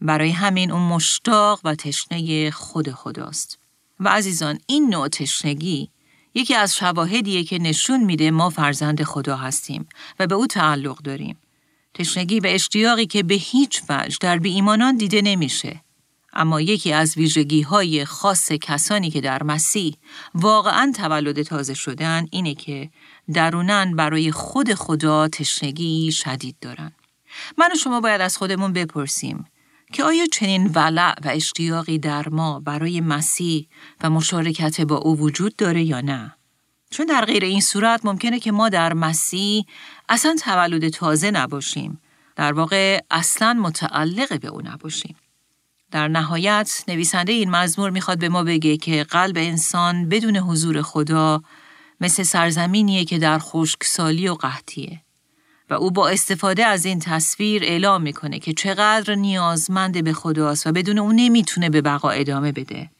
برای 0.00 0.30
همین 0.30 0.70
اون 0.70 0.82
مشتاق 0.82 1.60
و 1.64 1.74
تشنه 1.74 2.50
خود 2.50 2.90
خداست. 2.90 3.58
و 4.00 4.08
عزیزان 4.08 4.58
این 4.66 4.90
نوع 4.90 5.08
تشنگی 5.08 5.90
یکی 6.34 6.54
از 6.54 6.76
شواهدیه 6.76 7.44
که 7.44 7.58
نشون 7.58 8.04
میده 8.04 8.30
ما 8.30 8.50
فرزند 8.50 9.02
خدا 9.02 9.36
هستیم 9.36 9.88
و 10.18 10.26
به 10.26 10.34
او 10.34 10.46
تعلق 10.46 10.98
داریم. 10.98 11.38
تشنگی 11.94 12.40
و 12.40 12.46
اشتیاقی 12.46 13.06
که 13.06 13.22
به 13.22 13.34
هیچ 13.34 13.82
وجه 13.88 14.16
در 14.20 14.38
بی 14.38 14.50
ایمانان 14.50 14.96
دیده 14.96 15.22
نمیشه. 15.22 15.80
اما 16.32 16.60
یکی 16.60 16.92
از 16.92 17.16
ویژگی 17.16 17.62
های 17.62 18.04
خاص 18.04 18.52
کسانی 18.52 19.10
که 19.10 19.20
در 19.20 19.42
مسیح 19.42 19.96
واقعا 20.34 20.92
تولد 20.96 21.42
تازه 21.42 21.74
شدن 21.74 22.26
اینه 22.30 22.54
که 22.54 22.90
درونن 23.34 23.96
برای 23.96 24.32
خود 24.32 24.74
خدا 24.74 25.28
تشنگی 25.28 26.12
شدید 26.12 26.56
دارن. 26.60 26.92
من 27.58 27.68
و 27.72 27.78
شما 27.78 28.00
باید 28.00 28.20
از 28.20 28.36
خودمون 28.36 28.72
بپرسیم 28.72 29.44
که 29.92 30.04
آیا 30.04 30.26
چنین 30.26 30.70
ولع 30.74 31.14
و 31.24 31.28
اشتیاقی 31.28 31.98
در 31.98 32.28
ما 32.28 32.60
برای 32.60 33.00
مسیح 33.00 33.68
و 34.02 34.10
مشارکت 34.10 34.80
با 34.80 34.96
او 34.96 35.18
وجود 35.18 35.56
داره 35.56 35.82
یا 35.82 36.00
نه؟ 36.00 36.34
چون 36.90 37.06
در 37.06 37.24
غیر 37.24 37.44
این 37.44 37.60
صورت 37.60 38.04
ممکنه 38.04 38.40
که 38.40 38.52
ما 38.52 38.68
در 38.68 38.92
مسیح 38.92 39.64
اصلا 40.08 40.36
تولد 40.44 40.88
تازه 40.88 41.30
نباشیم. 41.30 42.00
در 42.36 42.52
واقع 42.52 43.00
اصلا 43.10 43.52
متعلق 43.52 44.40
به 44.40 44.48
او 44.48 44.62
نباشیم. 44.62 45.16
در 45.90 46.08
نهایت 46.08 46.84
نویسنده 46.88 47.32
این 47.32 47.50
مزمور 47.50 47.90
می‌خواد 47.90 48.18
به 48.18 48.28
ما 48.28 48.44
بگه 48.44 48.76
که 48.76 49.04
قلب 49.04 49.36
انسان 49.36 50.08
بدون 50.08 50.36
حضور 50.36 50.82
خدا 50.82 51.42
مثل 52.00 52.22
سرزمینیه 52.22 53.04
که 53.04 53.18
در 53.18 53.38
خشکسالی 53.38 54.28
و 54.28 54.34
قحطیه. 54.34 55.00
و 55.70 55.74
او 55.74 55.90
با 55.90 56.08
استفاده 56.08 56.66
از 56.66 56.84
این 56.84 56.98
تصویر 56.98 57.64
اعلام 57.64 58.02
می‌کنه 58.02 58.38
که 58.38 58.52
چقدر 58.52 59.14
نیازمند 59.14 60.04
به 60.04 60.12
خداست 60.12 60.66
و 60.66 60.72
بدون 60.72 60.98
او 60.98 61.12
نمی‌تونه 61.12 61.70
به 61.70 61.80
بقا 61.80 62.10
ادامه 62.10 62.52
بده. 62.52 62.90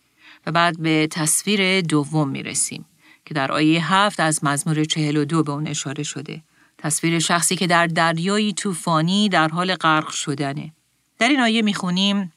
و 0.47 0.53
بعد 0.53 0.83
به 0.83 1.09
تصویر 1.11 1.81
دوم 1.81 2.29
می‌رسیم 2.29 2.85
که 3.25 3.35
در 3.35 3.53
آیه 3.53 3.93
هفت 3.95 4.21
از 4.21 4.45
مزمور 4.45 4.85
چهل 4.85 5.17
و 5.17 5.25
دو 5.25 5.43
به 5.43 5.53
اون 5.53 5.67
اشاره 5.67 6.03
شده. 6.03 6.43
تصویر 6.79 7.19
شخصی 7.19 7.57
که 7.57 7.67
در 7.67 7.87
دریایی 7.87 8.53
طوفانی 8.53 9.29
در 9.29 9.49
حال 9.49 9.75
غرق 9.75 10.11
شدنه. 10.11 10.73
در 11.19 11.29
این 11.29 11.41
آیه 11.41 11.63
می‌خونیم 11.63 12.33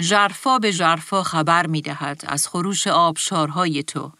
جرفا 0.00 0.58
به 0.58 0.72
جرفا 0.72 1.22
خبر 1.22 1.66
می‌دهد 1.66 2.24
از 2.26 2.48
خروش 2.48 2.86
آبشارهای 2.86 3.82
تو. 3.82 4.12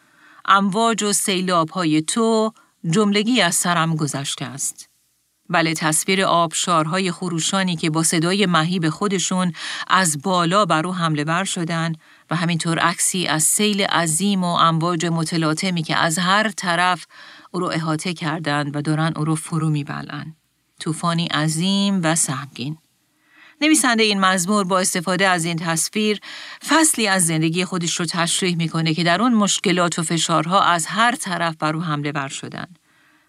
امواج 0.45 1.03
و 1.03 1.13
سیلابهای 1.13 2.03
تو 2.03 2.53
جملگی 2.91 3.41
از 3.41 3.55
سرم 3.55 3.97
گذشته 3.97 4.45
است. 4.45 4.89
بله 5.51 5.75
تصویر 5.75 6.25
آبشارهای 6.25 7.11
خروشانی 7.11 7.77
که 7.77 7.91
با 7.91 8.03
صدای 8.03 8.47
مهیب 8.47 8.89
خودشون 8.89 9.53
از 9.89 10.23
بالا 10.23 10.65
بر 10.65 10.87
او 10.87 10.95
حمله 10.95 11.25
بر 11.25 11.45
شدن 11.45 11.93
و 12.31 12.37
همینطور 12.37 12.79
عکسی 12.79 13.27
از 13.27 13.43
سیل 13.43 13.83
عظیم 13.83 14.45
و 14.45 14.47
امواج 14.47 15.07
متلاطمی 15.07 15.83
که 15.83 15.97
از 15.97 16.19
هر 16.19 16.51
طرف 16.51 17.07
او 17.51 17.61
رو 17.61 17.67
احاطه 17.67 18.15
کردند 18.15 18.77
و 18.77 18.83
دارن 18.83 19.13
او 19.17 19.25
رو 19.25 19.35
فرو 19.35 19.71
میبلن. 19.71 20.35
طوفانی 20.81 21.27
عظیم 21.27 22.01
و 22.03 22.15
سهمگین. 22.15 22.79
نویسنده 23.61 24.03
این 24.03 24.21
مزمور 24.21 24.65
با 24.65 24.79
استفاده 24.79 25.29
از 25.29 25.45
این 25.45 25.57
تصویر 25.57 26.21
فصلی 26.69 27.09
از 27.09 27.27
زندگی 27.27 27.65
خودش 27.65 28.01
رو 28.01 28.07
تشریح 28.07 28.57
می‌کنه 28.57 28.95
که 28.95 29.05
در 29.05 29.23
اون 29.23 29.35
مشکلات 29.35 29.99
و 29.99 30.03
فشارها 30.03 30.63
از 30.63 30.87
هر 30.87 31.17
طرف 31.17 31.57
بر 31.57 31.77
او 31.77 31.83
حمله 31.83 32.13
بر 32.13 32.29
شدن. 32.29 32.67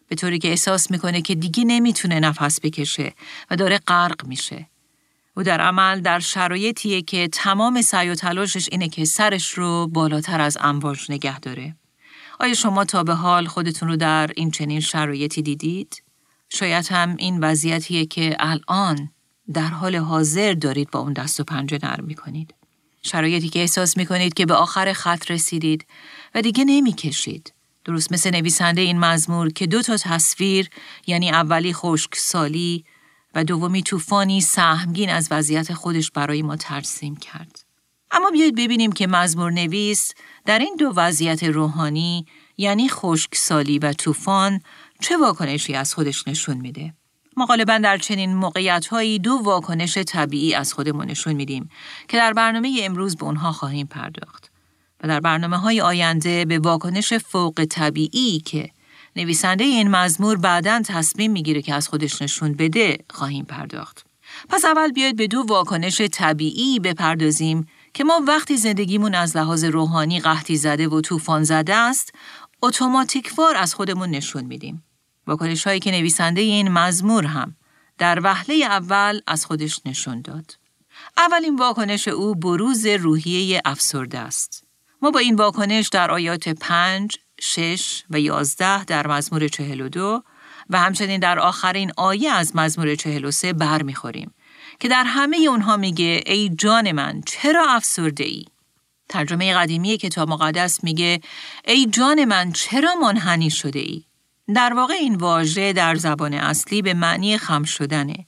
به 0.08 0.16
طوری 0.16 0.40
که 0.40 0.50
احساس 0.50 0.92
می‌کنه 0.92 1.22
که 1.22 1.36
دیگه 1.36 1.64
نمی‌تونه 1.64 2.20
نفس 2.20 2.60
بکشه 2.64 3.14
و 3.52 3.56
داره 3.56 3.78
غرق 3.78 4.26
میشه. 4.26 4.68
او 5.38 5.44
در 5.44 5.62
عمل 5.62 6.02
در 6.02 6.20
شرایطیه 6.20 7.02
که 7.02 7.28
تمام 7.28 7.82
سعی 7.82 8.10
و 8.10 8.16
تلاشش 8.16 8.70
اینه 8.72 8.90
که 8.90 9.06
سرش 9.06 9.50
رو 9.50 9.88
بالاتر 9.88 10.42
از 10.42 10.58
امواج 10.62 11.12
نگه 11.12 11.40
داره. 11.40 11.76
آیا 12.40 12.54
شما 12.54 12.86
تا 12.86 13.04
به 13.04 13.14
حال 13.14 13.48
خودتون 13.48 13.90
رو 13.90 13.96
در 13.96 14.32
این 14.36 14.52
چنین 14.52 14.80
شرایطی 14.80 15.42
دیدید؟ 15.42 16.04
شاید 16.50 16.88
هم 16.88 17.16
این 17.20 17.40
وضعیتیه 17.40 18.06
که 18.06 18.36
الان 18.40 19.10
در 19.54 19.68
حال 19.68 19.96
حاضر 19.96 20.54
دارید 20.54 20.92
با 20.92 21.00
اون 21.00 21.14
دست 21.14 21.40
و 21.40 21.44
پنجه 21.44 21.80
نرم 21.84 22.06
می‌کنید. 22.06 22.54
شرایطی 23.02 23.50
که 23.50 23.60
احساس 23.60 23.98
می‌کنید 23.98 24.34
که 24.34 24.46
به 24.46 24.54
آخر 24.54 24.94
خط 24.94 25.32
رسیدید 25.32 25.86
و 26.36 26.42
دیگه 26.42 26.64
نمی‌کشید. 26.64 27.54
درست 27.86 28.12
مثل 28.12 28.32
نویسنده 28.32 28.82
این 28.82 29.00
مزمور 29.00 29.50
که 29.50 29.68
دو 29.68 29.82
تا 29.82 29.98
تصویر 29.98 30.70
یعنی 31.08 31.30
اولی 31.30 31.74
خشک 31.74 32.16
سالی 32.16 32.86
و 33.36 33.44
دومی 33.44 33.84
طوفانی 33.84 34.42
سهمگین 34.42 35.10
از 35.10 35.28
وضعیت 35.32 35.74
خودش 35.74 36.12
برای 36.12 36.42
ما 36.42 36.56
ترسیم 36.56 37.16
کرد. 37.16 37.66
اما 38.12 38.30
بیایید 38.30 38.56
ببینیم 38.56 38.92
که 38.92 39.08
مزمور 39.08 39.52
نویس 39.52 40.12
در 40.46 40.60
این 40.60 40.76
دو 40.80 40.94
وضعیت 40.96 41.44
روحانی 41.44 42.26
یعنی 42.58 42.90
خشکسالی 42.90 43.80
و 43.80 43.94
طوفان 43.94 44.62
چه 45.02 45.18
واکنشی 45.18 45.74
از 45.76 45.94
خودش 45.94 46.28
نشون 46.28 46.58
میده. 46.58 46.94
ما 47.38 47.46
غالبا 47.46 47.78
در 47.78 47.98
چنین 47.98 48.34
موقعیت 48.34 48.88
هایی 48.88 49.20
دو 49.20 49.32
واکنش 49.44 49.98
طبیعی 49.98 50.54
از 50.54 50.74
خودمون 50.74 51.06
نشون 51.06 51.34
میدیم 51.34 51.70
که 52.08 52.18
در 52.18 52.34
برنامه 52.34 52.80
امروز 52.84 53.16
به 53.16 53.24
اونها 53.24 53.52
خواهیم 53.52 53.88
پرداخت. 53.88 54.55
در 55.08 55.20
برنامه 55.20 55.58
های 55.58 55.82
آینده 55.82 56.46
به 56.46 56.60
واکنش 56.60 57.14
فوق 57.14 57.66
طبیعی 57.70 58.40
که 58.40 58.70
نویسنده 59.16 59.64
این 59.64 59.88
مزمور 59.88 60.38
بعدا 60.38 60.82
تصمیم 60.86 61.32
می‌گیره 61.32 61.62
که 61.62 61.74
از 61.74 61.88
خودش 61.88 62.22
نشون 62.22 62.54
بده 62.54 62.98
خواهیم 63.10 63.46
پرداخت. 63.46 64.06
پس 64.50 64.66
اول 64.66 64.92
بیاید 64.92 65.16
به 65.16 65.28
دو 65.28 65.46
واکنش 65.48 66.02
طبیعی 66.02 66.80
بپردازیم 66.80 67.68
که 67.94 68.04
ما 68.04 68.22
وقتی 68.28 68.58
زندگیمون 68.58 69.16
از 69.16 69.38
لحاظ 69.38 69.64
روحانی 69.64 70.20
قحطی 70.20 70.56
زده 70.56 70.88
و 70.88 71.02
طوفان 71.02 71.44
زده 71.44 71.76
است، 71.76 72.14
اتوماتیکوار 72.64 73.56
از 73.56 73.74
خودمون 73.74 74.10
نشون 74.10 74.44
میدیم. 74.44 74.84
واکنش 75.28 75.68
هایی 75.68 75.80
که 75.80 75.92
نویسنده 75.92 76.42
این 76.42 76.70
مزمور 76.70 77.26
هم 77.26 77.56
در 77.98 78.20
وهله 78.24 78.56
اول 78.56 79.20
از 79.28 79.46
خودش 79.46 79.82
نشون 79.86 80.22
داد. 80.22 80.58
اولین 81.18 81.56
واکنش 81.56 82.08
او 82.08 82.36
بروز 82.36 82.86
روحیه 82.86 83.62
افسرده 83.66 84.20
است. 84.20 84.65
ما 85.02 85.12
با 85.12 85.20
این 85.20 85.36
واکنش 85.36 85.88
در 85.88 86.12
آیات 86.12 86.50
5 86.50 87.18
شش 87.42 88.04
و 88.10 88.20
یازده 88.20 88.84
در 88.84 89.08
مزمور 89.08 89.48
چهل 89.48 89.82
و 89.82 89.90
دو 89.90 90.24
و 90.70 90.80
همچنین 90.80 91.20
در 91.20 91.40
آخرین 91.40 91.92
آیه 91.98 92.32
از 92.32 92.56
مزمور 92.56 92.96
چهل 92.96 93.26
و 93.26 93.32
سه 93.32 93.54
بر 93.54 93.82
می‌خوریم 93.82 94.34
که 94.80 94.88
در 94.88 95.04
همه 95.04 95.38
اونها 95.38 95.78
میگه 95.78 96.24
ای 96.26 96.50
جان 96.50 96.92
من 96.92 97.22
چرا 97.26 97.66
افسرده 97.70 98.24
ای؟ 98.24 98.46
ترجمه 99.10 99.54
قدیمی 99.54 99.98
کتاب 99.98 100.30
مقدس 100.30 100.84
میگه 100.84 101.22
ای 101.68 101.86
جان 101.86 102.26
من 102.26 102.52
چرا 102.52 102.96
منحنی 102.96 103.50
شده 103.50 103.80
ای؟ 103.80 104.04
در 104.56 104.74
واقع 104.74 104.94
این 104.94 105.16
واژه 105.16 105.74
در 105.74 105.96
زبان 105.96 106.34
اصلی 106.34 106.82
به 106.82 106.94
معنی 106.94 107.38
خم 107.38 107.64
شدنه. 107.64 108.28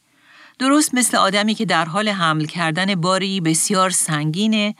درست 0.59 0.95
مثل 0.95 1.17
آدمی 1.17 1.55
که 1.55 1.65
در 1.65 1.85
حال 1.85 2.09
حمل 2.09 2.45
کردن 2.45 2.95
باری 2.95 3.41
بسیار 3.41 3.89
سنگینه 3.89 4.75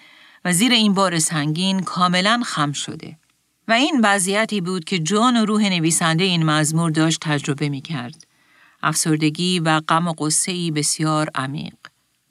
و 0.48 0.54
زیر 0.54 0.72
این 0.72 0.94
بار 0.94 1.20
سنگین 1.20 1.80
کاملا 1.80 2.42
خم 2.46 2.72
شده. 2.72 3.18
و 3.68 3.72
این 3.72 4.02
وضعیتی 4.04 4.62
بود 4.62 4.84
که 4.84 5.00
جان 5.00 5.38
و 5.38 5.46
روح 5.46 5.70
نویسنده 5.70 6.24
این 6.24 6.46
مزمور 6.46 6.92
داشت 6.92 7.20
تجربه 7.22 7.70
می 7.70 7.82
کرد. 7.82 8.28
افسردگی 8.84 9.60
و 9.60 9.80
غم 9.80 10.08
و 10.08 10.14
قصه 10.14 10.72
بسیار 10.72 11.30
عمیق. 11.36 11.74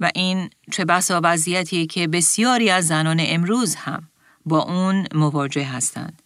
و 0.01 0.11
این 0.15 0.51
چه 0.71 0.85
بسا 0.85 1.21
وضعیتی 1.25 1.87
که 1.87 2.09
بسیاری 2.09 2.71
از 2.71 2.87
زنان 2.87 3.17
امروز 3.21 3.75
هم 3.75 4.09
با 4.47 4.59
اون 4.59 5.07
مواجه 5.15 5.65
هستند. 5.65 6.23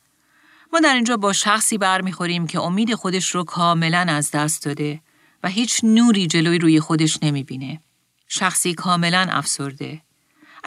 ما 0.72 0.80
در 0.80 0.94
اینجا 0.94 1.16
با 1.16 1.32
شخصی 1.32 1.78
برمیخوریم 1.78 2.46
که 2.46 2.60
امید 2.60 2.94
خودش 2.94 3.34
رو 3.34 3.44
کاملا 3.44 4.06
از 4.08 4.30
دست 4.30 4.64
داده 4.64 5.00
و 5.42 5.48
هیچ 5.48 5.80
نوری 5.84 6.26
جلوی 6.26 6.58
روی 6.58 6.80
خودش 6.80 7.18
نمی‌بینه. 7.22 7.80
شخصی 8.28 8.74
کاملا 8.74 9.26
افسرده. 9.30 10.00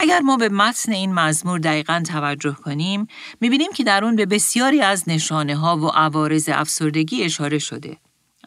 اگر 0.04 0.20
ما 0.20 0.38
به 0.38 0.50
متن 0.50 0.92
این 0.92 1.14
مزمور 1.14 1.60
دقیقا 1.60 2.04
توجه 2.08 2.54
کنیم، 2.54 3.08
می‌بینیم 3.42 3.72
که 3.76 3.84
در 3.84 4.04
اون 4.06 4.16
به 4.16 4.26
بسیاری 4.26 4.82
از 4.82 5.10
نشانه 5.10 5.56
ها 5.56 5.78
و 5.78 5.88
عوارض 5.88 6.50
افسردگی 6.54 7.24
اشاره 7.24 7.60
شده. 7.60 7.98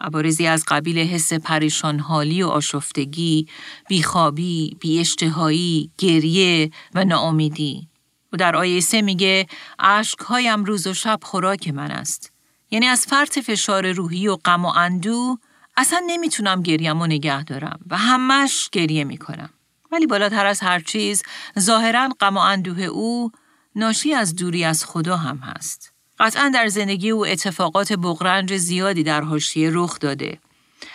عوارضی 0.01 0.47
از 0.47 0.65
قبیل 0.69 0.99
حس 0.99 1.33
پریشان 1.33 1.99
حالی 1.99 2.43
و 2.43 2.47
آشفتگی، 2.47 3.49
بیخوابی، 3.89 4.77
بیاشتهایی، 4.81 5.91
گریه 5.99 6.71
و 6.95 7.05
ناامیدی. 7.05 7.89
و 8.33 8.37
در 8.37 8.57
آیه 8.57 8.81
سه 8.81 9.03
میگه 9.03 9.47
عشقهایم 9.79 10.65
روز 10.65 10.87
و 10.87 10.95
شب 10.95 11.19
خوراک 11.23 11.69
من 11.69 11.91
است. 11.91 12.33
یعنی 12.71 12.87
از 12.87 13.07
فرط 13.07 13.39
فشار 13.39 13.93
روحی 13.93 14.29
و 14.29 14.37
غم 14.37 14.65
و 14.65 14.69
اندو 14.69 15.39
اصلا 15.77 16.03
نمی‌تونم 16.07 16.63
گریم 16.63 17.01
و 17.01 17.07
نگه 17.07 17.45
دارم 17.45 17.81
و 17.91 17.97
همش 17.97 18.69
گریه 18.73 19.05
می‌کنم. 19.05 19.51
ولی 19.93 20.07
بالاتر 20.07 20.47
از 20.47 20.61
هر 20.61 20.81
چیز 20.81 21.23
ظاهرا 21.59 22.09
غم 22.21 22.37
و 22.37 22.41
اندوه 22.41 22.83
او 22.83 23.31
ناشی 23.77 24.15
از 24.15 24.35
دوری 24.35 24.65
از 24.65 24.85
خدا 24.85 25.17
هم 25.17 25.37
هست. 25.37 25.93
قطعا 26.19 26.51
در 26.55 26.69
زندگی 26.69 27.11
او 27.11 27.27
اتفاقات 27.27 27.93
بغرنج 27.93 28.57
زیادی 28.57 29.03
در 29.03 29.21
حاشیه 29.21 29.71
رخ 29.73 29.99
داده. 29.99 30.39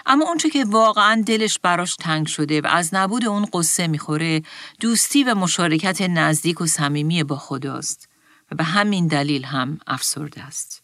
اما 0.05 0.25
اونچه 0.25 0.49
که 0.49 0.65
واقعا 0.65 1.23
دلش 1.25 1.59
براش 1.59 1.95
تنگ 1.95 2.27
شده 2.27 2.61
و 2.61 2.67
از 2.67 2.93
نبود 2.93 3.25
اون 3.25 3.47
قصه 3.53 3.87
می‌خوره 3.87 4.41
دوستی 4.79 5.23
و 5.23 5.35
مشارکت 5.35 6.01
نزدیک 6.01 6.61
و 6.61 6.65
صمیمی 6.65 7.23
با 7.23 7.35
خداست 7.35 8.09
و 8.51 8.55
به 8.55 8.63
همین 8.63 9.07
دلیل 9.07 9.45
هم 9.45 9.79
افسرده 9.87 10.43
است. 10.43 10.83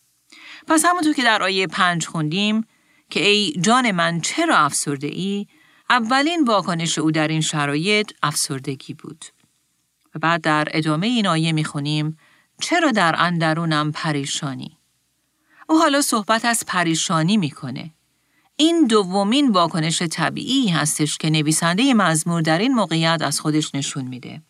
پس 0.68 0.86
همونطور 0.86 1.14
که 1.14 1.24
در 1.24 1.44
آیه 1.44 1.68
پنج 1.68 2.08
خوندیم 2.08 2.68
که 3.10 3.28
ای 3.28 3.54
جان 3.62 3.92
من 3.92 4.22
چرا 4.22 4.58
افسرده 4.58 5.08
ای؟ 5.08 5.48
اولین 5.90 6.44
واکنش 6.44 6.98
او 6.98 7.12
در 7.12 7.28
این 7.28 7.42
شرایط 7.42 8.12
افسردگی 8.24 8.94
بود. 8.94 9.26
و 10.16 10.20
بعد 10.20 10.42
در 10.42 10.68
ادامه 10.72 11.08
این 11.08 11.28
آیه 11.28 11.52
می‌خونیم 11.52 12.18
چرا 12.62 12.92
در 12.92 13.16
اندرونم 13.18 13.92
پریشانی؟ 13.92 14.78
او 15.70 15.80
حالا 15.80 16.02
صحبت 16.02 16.46
از 16.46 16.64
پریشانی 16.68 17.38
می‌کنه. 17.38 17.92
این 18.56 18.88
دومین 18.88 19.52
واکنش 19.52 20.02
طبیعی 20.02 20.68
هستش 20.68 21.18
که 21.18 21.30
نویسنده 21.30 21.94
مزمور 21.94 22.42
در 22.42 22.58
این 22.58 22.74
موقعیت 22.74 23.22
از 23.22 23.40
خودش 23.40 23.76
نشون 23.76 24.06
میده. 24.06 24.42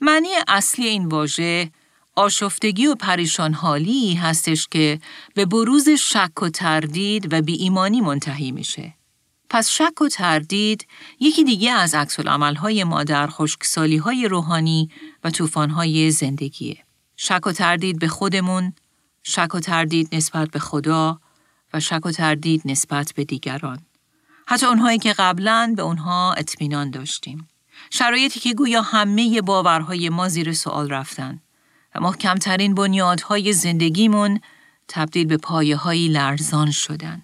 معنی 0.00 0.28
اصلی 0.48 0.86
این 0.86 1.06
واژه 1.06 1.70
آشفتگی 2.16 2.86
و 2.86 2.94
پریشان 2.94 3.54
حالی 3.54 4.14
هستش 4.14 4.68
که 4.68 5.00
به 5.34 5.46
بروز 5.46 5.88
شک 5.88 6.42
و 6.42 6.48
تردید 6.48 7.32
و 7.32 7.42
بی 7.42 7.54
ایمانی 7.54 8.00
منتهی 8.00 8.52
میشه. 8.52 8.94
پس 9.50 9.68
شک 9.68 10.00
و 10.00 10.08
تردید 10.08 10.86
یکی 11.20 11.44
دیگه 11.44 11.72
از 11.72 11.94
عکس 11.94 12.20
ما 12.86 13.04
در 13.04 13.26
خشکسالی 13.26 13.96
های 13.96 14.28
روحانی 14.28 14.90
و 15.24 15.30
طوفان 15.30 15.70
های 15.70 16.10
زندگیه. 16.10 16.84
شک 17.16 17.46
و 17.46 17.52
تردید 17.52 17.98
به 17.98 18.08
خودمون، 18.08 18.72
شک 19.22 19.54
و 19.54 19.60
تردید 19.60 20.14
نسبت 20.14 20.50
به 20.50 20.58
خدا 20.58 21.20
و 21.72 21.80
شک 21.80 22.06
و 22.06 22.10
تردید 22.10 22.62
نسبت 22.64 23.12
به 23.16 23.24
دیگران. 23.24 23.78
حتی 24.46 24.66
اونهایی 24.66 24.98
که 24.98 25.12
قبلا 25.12 25.74
به 25.76 25.82
اونها 25.82 26.32
اطمینان 26.32 26.90
داشتیم. 26.90 27.48
شرایطی 27.90 28.40
که 28.40 28.54
گویا 28.54 28.82
همه 28.82 29.40
باورهای 29.42 30.08
ما 30.08 30.28
زیر 30.28 30.52
سوال 30.52 30.88
رفتن 30.88 31.40
و 31.94 32.00
محکمترین 32.00 32.74
بنیادهای 32.74 33.52
زندگیمون 33.52 34.40
تبدیل 34.88 35.26
به 35.26 35.36
پایه 35.36 35.76
های 35.76 36.08
لرزان 36.08 36.70
شدن. 36.70 37.22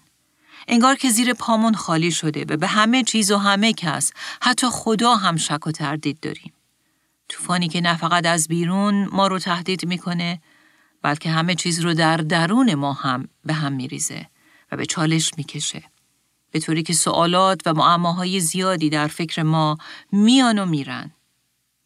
انگار 0.67 0.95
که 0.95 1.09
زیر 1.09 1.33
پامون 1.33 1.73
خالی 1.73 2.11
شده 2.11 2.45
و 2.49 2.57
به 2.57 2.67
همه 2.67 3.03
چیز 3.03 3.31
و 3.31 3.37
همه 3.37 3.73
کس 3.73 4.11
حتی 4.41 4.67
خدا 4.71 5.15
هم 5.15 5.37
شک 5.37 5.67
و 5.67 5.71
تردید 5.71 6.19
داریم. 6.19 6.53
طوفانی 7.29 7.67
که 7.67 7.81
نه 7.81 7.97
فقط 7.97 8.25
از 8.25 8.47
بیرون 8.47 9.09
ما 9.11 9.27
رو 9.27 9.39
تهدید 9.39 9.85
می‌کنه 9.85 10.41
بلکه 11.01 11.29
همه 11.29 11.55
چیز 11.55 11.79
رو 11.79 11.93
در 11.93 12.17
درون 12.17 12.73
ما 12.73 12.93
هم 12.93 13.27
به 13.45 13.53
هم 13.53 13.73
میریزه 13.73 14.27
و 14.71 14.77
به 14.77 14.85
چالش 14.85 15.31
می‌کشه. 15.37 15.83
به 16.51 16.59
طوری 16.59 16.83
که 16.83 16.93
سوالات 16.93 17.61
و 17.65 17.73
معماهای 17.73 18.39
زیادی 18.39 18.89
در 18.89 19.07
فکر 19.07 19.43
ما 19.43 19.77
میان 20.11 20.59
و 20.59 20.65
میرن. 20.65 21.11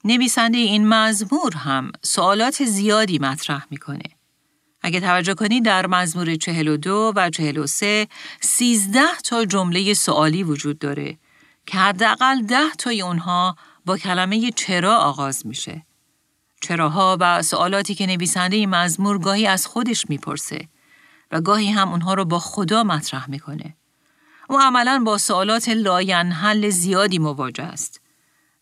نویسنده 0.04 0.58
این 0.58 0.88
مزمور 0.88 1.56
هم 1.56 1.92
سوالات 2.02 2.66
زیادی 2.66 3.20
مطرح 3.20 3.66
می‌کنه. 3.72 4.15
اگه 4.86 5.00
توجه 5.00 5.34
کنید 5.34 5.66
در 5.66 5.88
مزمور 5.88 6.36
42 6.36 7.14
و 7.16 7.30
43 7.30 8.08
13 8.42 9.02
تا 9.24 9.46
جمله 9.46 9.94
سوالی 9.94 10.44
وجود 10.44 10.80
داره 10.80 11.18
که 11.66 11.78
حداقل 11.78 12.42
10 12.42 12.58
تای 12.78 13.02
اونها 13.02 13.56
با 13.86 13.98
کلمه 13.98 14.52
چرا 14.52 14.98
آغاز 14.98 15.48
میشه. 15.48 15.86
چراها 16.62 17.18
و 17.20 17.42
سوالاتی 17.42 17.96
که 17.96 18.08
نویسنده 18.08 18.56
این 18.56 18.70
مزمور 18.70 19.18
گاهی 19.20 19.48
از 19.48 19.68
خودش 19.68 20.10
می‌پرسه 20.10 20.68
و 21.32 21.42
گاهی 21.42 21.72
هم 21.72 21.92
اونها 21.92 22.14
رو 22.14 22.26
با 22.26 22.40
خدا 22.40 22.84
مطرح 22.84 23.30
می‌کنه. 23.30 23.76
او 24.50 24.62
عملا 24.62 25.02
با 25.06 25.18
سوالات 25.18 25.70
لاینحل 25.70 26.70
زیادی 26.70 27.20
مواجه 27.20 27.64
است 27.64 28.02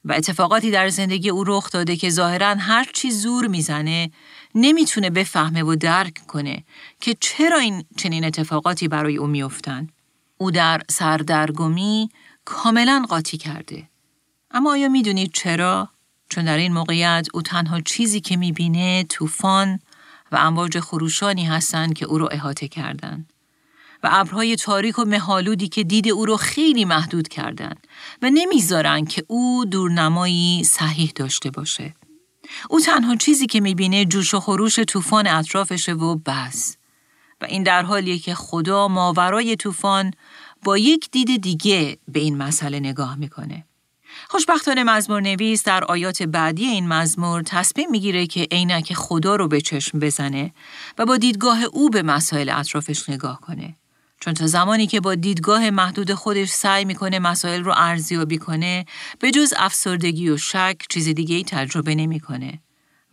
و 0.06 0.14
اتفاقاتی 0.14 0.72
در 0.72 0.90
زندگی 0.90 1.30
او 1.30 1.44
رخ 1.44 1.70
داده 1.70 1.96
که 1.96 2.10
ظاهرا 2.10 2.56
هر 2.56 2.88
چی 2.94 3.12
زور 3.12 3.48
می‌زنه 3.48 4.12
نمی‌تونه 4.56 5.10
بفهمه 5.10 5.64
و 5.64 5.76
درک 5.76 6.28
کنه 6.28 6.64
که 7.00 7.16
چرا 7.20 7.58
این 7.58 7.84
چنین 7.98 8.26
اتفاقاتی 8.26 8.88
برای 8.88 9.18
او 9.18 9.28
میافتند. 9.28 9.92
او 10.38 10.52
در 10.52 10.82
سردرگمی 10.90 12.10
کاملا 12.46 13.06
قاطی 13.10 13.38
کرده. 13.38 13.90
اما 14.52 14.72
آیا 14.72 14.90
می‌دونید 14.90 15.32
چرا؟ 15.34 15.90
چون 16.30 16.46
در 16.46 16.58
این 16.58 16.74
موقعیت 16.74 17.28
او 17.34 17.42
تنها 17.42 17.82
چیزی 17.82 18.22
که 18.22 18.38
می‌بینه 18.38 19.04
طوفان 19.04 19.80
و 20.32 20.36
امواج 20.36 20.80
خروشانی 20.80 21.46
هستند 21.46 21.94
که 21.94 22.06
او 22.06 22.18
رو 22.18 22.30
احاطه 22.32 22.68
کردند. 22.68 23.34
و 24.04 24.10
ابرهای 24.12 24.56
تاریک 24.56 25.00
و 25.00 25.06
مهالودی 25.06 25.68
که 25.68 25.84
دید 25.84 26.08
او 26.08 26.26
رو 26.26 26.38
خیلی 26.38 26.86
محدود 26.86 27.28
کردند 27.28 27.88
و 28.22 28.30
نمی‌ذارن 28.30 29.06
که 29.06 29.24
او 29.28 29.66
دورنمایی 29.66 30.64
صحیح 30.64 31.12
داشته 31.16 31.52
باشه. 31.52 31.94
او 32.70 32.80
تنها 32.80 33.16
چیزی 33.16 33.46
که 33.46 33.62
می‌بینه 33.62 34.06
جوش 34.06 34.34
و 34.34 34.40
خروش 34.40 34.80
طوفان 34.80 35.28
اطرافشه 35.28 35.94
و 35.94 36.16
بس. 36.16 36.78
و 37.42 37.46
این 37.46 37.64
در 37.64 37.84
حالیه 37.84 38.20
که 38.20 38.36
خدا 38.36 38.88
ماورای 38.88 39.56
طوفان 39.56 40.12
با 40.64 40.78
یک 40.78 41.12
دید 41.12 41.42
دیگه 41.42 41.98
به 42.08 42.20
این 42.20 42.38
مسئله 42.38 42.80
نگاه 42.80 43.16
می‌کنه. 43.16 43.66
خوشبختانه 44.30 44.84
مزمور 44.84 45.22
نویس 45.22 45.64
در 45.64 45.84
آیات 45.84 46.24
بعدی 46.24 46.66
این 46.66 46.88
مزمور 46.88 47.42
تصمیم 47.42 47.92
می‌گیره 47.92 48.28
که 48.28 48.48
عینک 48.52 48.94
خدا 48.94 49.36
رو 49.36 49.48
به 49.48 49.62
چشم 49.62 50.00
بزنه 50.00 50.54
و 50.98 51.06
با 51.06 51.18
دیدگاه 51.18 51.64
او 51.64 51.90
به 51.90 52.04
مسائل 52.04 52.50
اطرافش 52.50 53.10
نگاه 53.10 53.42
کنه. 53.42 53.76
چون 54.24 54.34
تا 54.34 54.48
زمانی 54.48 54.88
که 54.88 55.02
با 55.02 55.16
دیدگاه 55.16 55.70
محدود 55.70 56.14
خودش 56.14 56.50
سعی 56.50 56.86
می‌کنه 56.86 57.20
مسائل 57.20 57.64
رو 57.64 57.74
ارزیابی 57.78 58.38
کنه 58.38 58.86
به 59.20 59.32
جز 59.32 59.54
افسردگی 59.58 60.30
و 60.30 60.38
شک 60.38 60.78
چیز 60.90 61.08
دیگه 61.10 61.36
ای 61.36 61.44
تجربه 61.44 61.96
نمی‌کنه. 61.96 62.62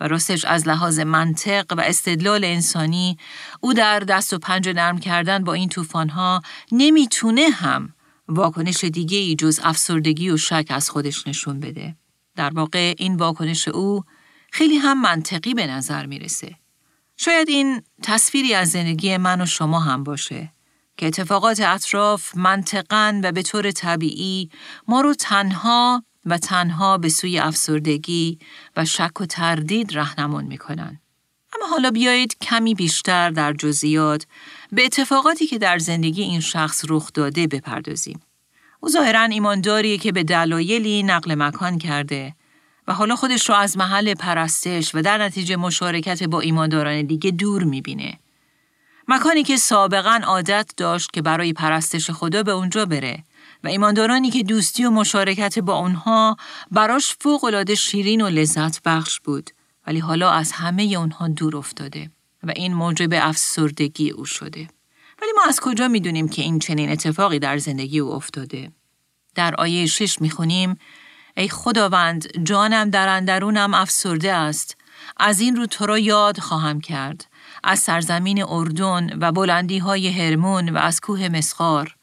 و 0.00 0.08
راستش 0.08 0.44
از 0.44 0.68
لحاظ 0.68 1.00
منطق 1.00 1.64
و 1.70 1.80
استدلال 1.80 2.44
انسانی 2.44 3.16
او 3.60 3.74
در 3.74 4.00
دست 4.00 4.32
و 4.32 4.38
پنج 4.38 4.68
نرم 4.68 4.98
کردن 4.98 5.44
با 5.44 5.52
این 5.52 5.68
طوفانها 5.68 6.42
نمی‌تونه 6.72 7.48
هم 7.48 7.94
واکنش 8.28 8.84
دیگه 8.84 9.18
ای 9.18 9.34
جز 9.34 9.60
افسردگی 9.62 10.30
و 10.30 10.36
شک 10.36 10.66
از 10.68 10.90
خودش 10.90 11.26
نشون 11.26 11.60
بده. 11.60 11.96
در 12.36 12.50
واقع 12.54 12.94
این 12.98 13.16
واکنش 13.16 13.68
او 13.68 14.04
خیلی 14.52 14.76
هم 14.76 15.02
منطقی 15.02 15.54
به 15.54 15.66
نظر 15.66 16.06
می‌رسه. 16.06 16.56
شاید 17.16 17.48
این 17.48 17.82
تصویری 18.02 18.54
از 18.54 18.70
زندگی 18.70 19.16
من 19.16 19.40
و 19.40 19.46
شما 19.46 19.80
هم 19.80 20.04
باشه 20.04 20.52
که 21.00 21.06
اتفاقات 21.06 21.60
اطراف 21.60 22.36
منطقا 22.36 23.20
و 23.24 23.32
به 23.32 23.42
طور 23.42 23.70
طبیعی 23.70 24.50
ما 24.88 25.00
رو 25.00 25.14
تنها 25.14 26.04
و 26.26 26.38
تنها 26.38 26.98
به 26.98 27.08
سوی 27.08 27.38
افسردگی 27.38 28.38
و 28.76 28.84
شک 28.84 29.20
و 29.20 29.26
تردید 29.26 29.98
رهنمون 29.98 30.44
می‌کنن. 30.44 31.00
اما 31.56 31.66
حالا 31.70 31.90
بیایید 31.90 32.36
کمی 32.40 32.74
بیشتر 32.74 33.30
در 33.30 33.52
جزئیات 33.52 34.26
به 34.72 34.84
اتفاقاتی 34.84 35.46
که 35.46 35.58
در 35.58 35.78
زندگی 35.78 36.22
این 36.22 36.40
شخص 36.40 36.84
رخ 36.88 37.12
داده 37.14 37.46
بپردازیم. 37.46 38.20
او 38.80 38.88
ظاهرا 38.88 39.22
ایمانداریه 39.22 39.98
که 39.98 40.12
به 40.12 40.24
دلایلی 40.24 41.02
نقل 41.02 41.34
مکان 41.34 41.78
کرده 41.78 42.34
و 42.88 42.94
حالا 42.94 43.16
خودش 43.16 43.48
رو 43.48 43.54
از 43.54 43.76
محل 43.76 44.14
پرستش 44.14 44.94
و 44.94 45.02
در 45.02 45.18
نتیجه 45.18 45.56
مشارکت 45.56 46.22
با 46.22 46.40
ایمانداران 46.40 47.02
دیگه 47.02 47.30
دور 47.30 47.64
می‌بینه. 47.64 48.18
مکانی 49.12 49.42
که 49.42 49.56
سابقا 49.56 50.20
عادت 50.24 50.72
داشت 50.76 51.10
که 51.12 51.22
برای 51.22 51.52
پرستش 51.52 52.10
خدا 52.10 52.42
به 52.42 52.52
اونجا 52.52 52.86
بره 52.86 53.24
و 53.64 53.68
ایماندارانی 53.68 54.30
که 54.30 54.42
دوستی 54.42 54.84
و 54.84 54.90
مشارکت 54.90 55.58
با 55.58 55.78
اونها 55.78 56.36
براش 56.70 57.16
فوق 57.20 57.74
شیرین 57.74 58.20
و 58.20 58.28
لذت 58.28 58.82
بخش 58.82 59.20
بود 59.20 59.50
ولی 59.86 59.98
حالا 59.98 60.30
از 60.30 60.52
همه 60.52 60.82
اونها 60.82 61.28
دور 61.28 61.56
افتاده 61.56 62.10
و 62.42 62.52
این 62.56 62.74
موجب 62.74 63.08
افسردگی 63.12 64.10
او 64.10 64.24
شده. 64.24 64.68
ولی 65.22 65.32
ما 65.36 65.42
از 65.48 65.60
کجا 65.60 65.88
می‌دونیم 65.88 66.28
که 66.28 66.42
این 66.42 66.58
چنین 66.58 66.90
اتفاقی 66.90 67.38
در 67.38 67.58
زندگی 67.58 67.98
او 67.98 68.12
افتاده؟ 68.12 68.72
در 69.34 69.54
آیه 69.54 69.86
شش 69.86 70.20
می‌خونیم 70.20 70.78
ای 71.36 71.48
خداوند 71.48 72.44
جانم 72.44 72.90
در 72.90 73.08
اندرونم 73.08 73.74
افسرده 73.74 74.32
است 74.32 74.76
از 75.16 75.40
این 75.40 75.56
رو 75.56 75.66
تو 75.66 75.86
را 75.86 75.98
یاد 75.98 76.38
خواهم 76.38 76.80
کرد 76.80 77.29
از 77.64 77.78
سرزمین 77.78 78.42
اردن 78.42 79.18
و 79.20 79.32
بلندی 79.32 79.78
های 79.78 80.08
هرمون 80.08 80.68
و 80.68 80.78
از 80.78 81.00
کوه 81.00 81.28
مسخار 81.28 81.96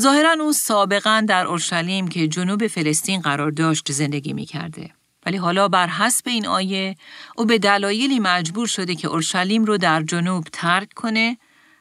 ظاهرا 0.00 0.36
او 0.40 0.52
سابقا 0.52 1.24
در 1.28 1.46
اورشلیم 1.46 2.08
که 2.08 2.28
جنوب 2.28 2.66
فلسطین 2.66 3.20
قرار 3.20 3.50
داشت 3.50 3.92
زندگی 3.92 4.32
می 4.32 4.46
کرده. 4.46 4.90
ولی 5.26 5.36
حالا 5.36 5.68
بر 5.68 5.86
حسب 5.86 6.28
این 6.28 6.46
آیه 6.46 6.96
او 7.36 7.44
به 7.44 7.58
دلایلی 7.58 8.18
مجبور 8.18 8.66
شده 8.66 8.94
که 8.94 9.08
اورشلیم 9.08 9.64
رو 9.64 9.78
در 9.78 10.02
جنوب 10.02 10.46
ترک 10.52 10.88
کنه 10.92 11.38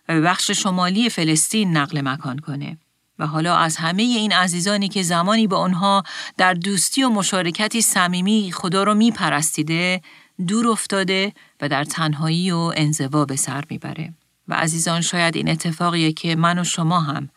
و 0.10 0.14
به 0.14 0.22
بخش 0.22 0.52
شمالی 0.52 1.10
فلسطین 1.10 1.78
نقل 1.78 2.02
مکان 2.02 2.40
کنه. 2.40 2.78
و 3.20 3.28
حالا 3.28 3.56
از 3.56 3.78
همه 3.78 4.02
این 4.02 4.34
عزیزانی 4.34 4.90
که 4.90 5.04
زمانی 5.04 5.48
با 5.48 5.58
آنها 5.58 6.04
در 6.38 6.54
دوستی 6.54 7.04
و 7.04 7.10
مشارکتی 7.10 7.82
صمیمی 7.82 8.52
خدا 8.52 8.84
رو 8.84 8.94
می 8.94 9.12
پرستیده 9.12 10.02
دور 10.46 10.68
افتاده 10.68 11.34
و 11.62 11.70
در 11.70 11.84
تنهایی 11.84 12.52
و 12.52 12.74
انزوا 12.76 13.26
به 13.26 13.36
سر 13.36 13.64
می‌بره. 13.70 14.14
و 14.48 14.54
عزیزان 14.54 15.02
شاید 15.02 15.36
این 15.36 15.50
اتفاقیه 15.50 16.12
که 16.12 16.36
من 16.36 16.60
و 16.60 16.64
شما 16.64 17.00
هم 17.00 17.30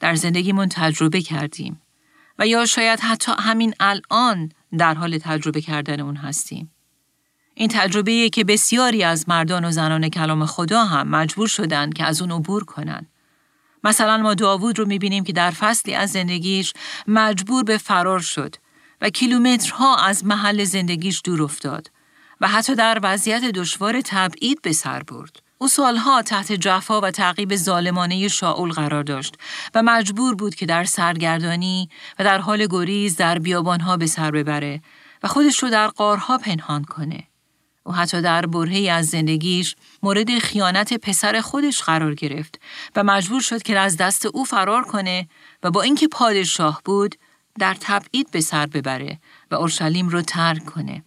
در 0.00 0.14
زندگیمون 0.14 0.68
تجربه 0.68 1.22
کردیم 1.22 1.80
و 2.38 2.46
یا 2.46 2.66
شاید 2.66 3.00
حتی 3.00 3.32
همین 3.38 3.74
الان 3.80 4.52
در 4.78 4.94
حال 4.94 5.18
تجربه 5.18 5.60
کردن 5.60 6.00
اون 6.00 6.16
هستیم. 6.16 6.70
این 7.54 7.68
تجربه 7.68 8.28
که 8.28 8.44
بسیاری 8.44 9.04
از 9.04 9.28
مردان 9.28 9.64
و 9.64 9.70
زنان 9.70 10.08
کلام 10.08 10.46
خدا 10.46 10.84
هم 10.84 11.08
مجبور 11.08 11.48
شدن 11.48 11.90
که 11.90 12.04
از 12.04 12.22
اون 12.22 12.32
عبور 12.32 12.64
کنن. 12.64 13.06
مثلا 13.84 14.16
ما 14.16 14.34
داوود 14.34 14.78
رو 14.78 14.86
می‌بینیم 14.86 15.24
که 15.24 15.32
در 15.32 15.50
فصلی 15.50 15.94
از 15.94 16.10
زندگیش 16.10 16.72
مجبور 17.06 17.64
به 17.64 17.78
فرار 17.78 18.20
شد 18.20 18.54
و 19.00 19.10
کیلومترها 19.10 19.96
از 19.96 20.24
محل 20.26 20.64
زندگیش 20.64 21.20
دور 21.24 21.42
افتاد 21.42 21.90
و 22.42 22.48
حتی 22.48 22.74
در 22.74 23.00
وضعیت 23.02 23.44
دشوار 23.44 24.00
تبعید 24.00 24.62
به 24.62 24.72
سر 24.72 25.02
برد. 25.02 25.42
او 25.58 25.68
سالها 25.68 26.22
تحت 26.22 26.52
جفا 26.52 27.00
و 27.00 27.10
تعقیب 27.10 27.56
ظالمانه 27.56 28.28
شاول 28.28 28.72
قرار 28.72 29.02
داشت 29.02 29.34
و 29.74 29.82
مجبور 29.82 30.34
بود 30.34 30.54
که 30.54 30.66
در 30.66 30.84
سرگردانی 30.84 31.88
و 32.18 32.24
در 32.24 32.38
حال 32.38 32.66
گریز 32.70 33.16
در 33.16 33.38
بیابانها 33.38 33.96
به 33.96 34.06
سر 34.06 34.30
ببره 34.30 34.82
و 35.22 35.28
خودش 35.28 35.62
رو 35.62 35.70
در 35.70 35.86
قارها 35.86 36.38
پنهان 36.38 36.84
کنه. 36.84 37.22
او 37.84 37.92
حتی 37.92 38.22
در 38.22 38.46
برهی 38.46 38.90
از 38.90 39.06
زندگیش 39.06 39.76
مورد 40.02 40.38
خیانت 40.38 40.94
پسر 40.94 41.40
خودش 41.40 41.82
قرار 41.82 42.14
گرفت 42.14 42.60
و 42.96 43.04
مجبور 43.04 43.40
شد 43.40 43.62
که 43.62 43.78
از 43.78 43.96
دست 43.96 44.26
او 44.26 44.44
فرار 44.44 44.84
کنه 44.84 45.28
و 45.62 45.70
با 45.70 45.82
اینکه 45.82 46.08
پادشاه 46.08 46.82
بود 46.84 47.14
در 47.58 47.76
تبعید 47.80 48.30
به 48.30 48.40
سر 48.40 48.66
ببره 48.66 49.18
و 49.50 49.54
اورشلیم 49.54 50.08
رو 50.08 50.22
ترک 50.22 50.64
کنه 50.64 51.02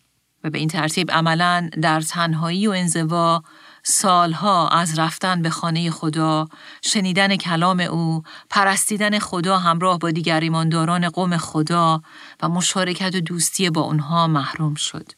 و 0.45 0.49
به 0.49 0.57
این 0.57 0.67
ترتیب 0.67 1.11
عملا 1.11 1.69
در 1.81 2.01
تنهایی 2.01 2.67
و 2.67 2.71
انزوا 2.71 3.43
سالها 3.83 4.67
از 4.67 4.99
رفتن 4.99 5.41
به 5.41 5.49
خانه 5.49 5.91
خدا، 5.91 6.47
شنیدن 6.81 7.35
کلام 7.35 7.79
او، 7.79 8.23
پرستیدن 8.49 9.19
خدا 9.19 9.57
همراه 9.57 9.99
با 9.99 10.11
دیگر 10.11 10.39
ایمانداران 10.39 11.09
قوم 11.09 11.37
خدا 11.37 12.01
و 12.41 12.49
مشارکت 12.49 13.15
و 13.15 13.21
دوستی 13.21 13.69
با 13.69 13.81
اونها 13.81 14.27
محروم 14.27 14.75
شد. 14.75 15.11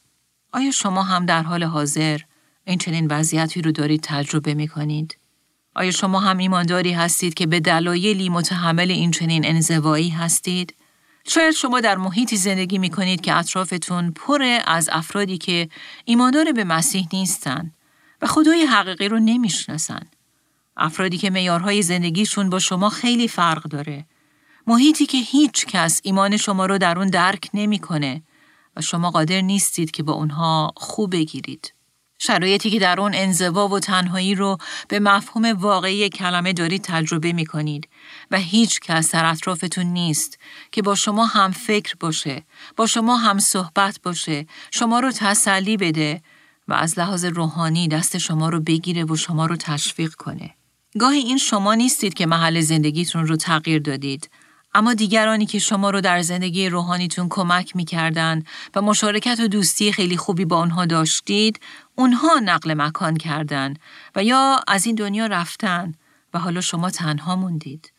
آیا 0.54 0.72
شما 0.72 1.04
هم 1.04 1.26
در 1.26 1.44
حال 1.44 1.64
حاضر 1.64 2.20
این 2.66 2.78
چنین 2.78 3.08
وضعیتی 3.08 3.62
رو 3.62 3.72
دارید 3.72 4.02
تجربه 4.04 4.54
می 4.54 4.68
کنید؟ 4.68 5.18
آیا 5.76 5.92
شما 5.92 6.20
هم 6.20 6.38
ایمانداری 6.38 6.94
هستید 6.94 7.34
که 7.34 7.48
به 7.48 7.60
دلایلی 7.60 8.30
متحمل 8.30 8.92
این 8.92 9.12
چنین 9.12 9.46
انزوایی 9.46 10.10
هستید؟ 10.10 10.76
شاید 11.30 11.54
شما 11.54 11.80
در 11.80 11.96
محیطی 11.96 12.38
زندگی 12.38 12.78
می 12.78 12.90
کنید 12.90 13.22
که 13.22 13.34
اطرافتون 13.34 14.12
پر 14.12 14.60
از 14.66 14.90
افرادی 14.92 15.38
که 15.38 15.70
ایماندار 16.06 16.52
به 16.52 16.64
مسیح 16.64 17.08
نیستند 17.14 17.74
و 18.22 18.28
خدای 18.28 18.66
حقیقی 18.66 19.08
رو 19.08 19.20
نمی‌شناسن. 19.20 20.02
افرادی 20.78 21.18
که 21.18 21.30
میارهای 21.30 21.82
زندگیشون 21.82 22.50
با 22.50 22.60
شما 22.60 22.90
خیلی 22.90 23.28
فرق 23.28 23.64
داره. 23.64 24.06
محیطی 24.68 25.06
که 25.06 25.18
هیچ 25.18 25.66
کس 25.66 26.02
ایمان 26.04 26.38
شما 26.38 26.66
رو 26.66 26.78
در 26.78 27.00
اون 27.00 27.10
درک 27.10 27.50
نمی‌کنه 27.54 28.24
و 28.76 28.82
شما 28.82 29.12
قادر 29.12 29.42
نیستید 29.42 29.92
که 29.92 30.04
با 30.04 30.14
اونها 30.14 30.74
خوب 30.76 31.12
بگیرید. 31.12 31.74
شرایطی 32.20 32.70
که 32.70 32.80
در 32.80 33.02
اون 33.02 33.12
انزوا 33.16 33.68
و 33.68 33.80
تنهایی 33.80 34.36
رو 34.36 34.58
به 34.88 35.00
مفهوم 35.00 35.46
واقعی 35.46 36.10
کلمه 36.10 36.54
دارید 36.54 36.82
تجربه 36.82 37.34
می 37.34 37.46
کنید 37.46 37.88
و 38.32 38.38
هیچ 38.38 38.80
کس 38.80 39.12
در 39.12 39.26
اطرافتون 39.26 39.86
نیست 39.86 40.40
که 40.72 40.82
با 40.82 40.96
شما 40.96 41.26
هم 41.26 41.52
فکر 41.52 41.96
باشه، 42.00 42.44
با 42.76 42.86
شما 42.86 43.18
هم 43.18 43.40
صحبت 43.40 44.00
باشه، 44.04 44.46
شما 44.72 45.00
رو 45.00 45.12
تسلی 45.12 45.78
بده 45.78 46.22
و 46.68 46.74
از 46.74 47.00
لحاظ 47.00 47.26
روحانی 47.26 47.88
دست 47.88 48.18
شما 48.18 48.50
رو 48.50 48.60
بگیره 48.60 49.06
و 49.06 49.16
شما 49.16 49.46
رو 49.46 49.56
تشویق 49.56 50.14
کنه. 50.14 50.54
گاهی 51.00 51.20
این 51.20 51.38
شما 51.38 51.76
نیستید 51.76 52.14
که 52.14 52.26
محل 52.26 52.62
زندگیتون 52.62 53.28
رو 53.28 53.36
تغییر 53.36 53.82
دادید، 53.82 54.30
اما 54.78 54.94
دیگرانی 54.94 55.46
که 55.46 55.60
شما 55.60 55.90
رو 55.90 56.02
در 56.02 56.22
زندگی 56.22 56.70
روحانیتون 56.70 57.28
کمک 57.30 57.76
می‌کردن 57.76 58.44
و 58.76 58.82
مشارکت 58.82 59.40
و 59.40 59.48
دوستی 59.48 59.92
خیلی 59.92 60.18
خوبی 60.18 60.46
با 60.46 60.58
آنها 60.58 60.86
داشتید، 60.86 61.60
اونها 61.96 62.40
نقل 62.40 62.74
مکان 62.74 63.18
کردن 63.18 63.74
و 64.16 64.24
یا 64.24 64.60
از 64.68 64.86
این 64.86 64.96
دنیا 64.96 65.26
رفتن 65.26 65.94
و 66.34 66.40
حالا 66.40 66.62
شما 66.62 66.90
تنها 66.90 67.36
موندید. 67.36 67.92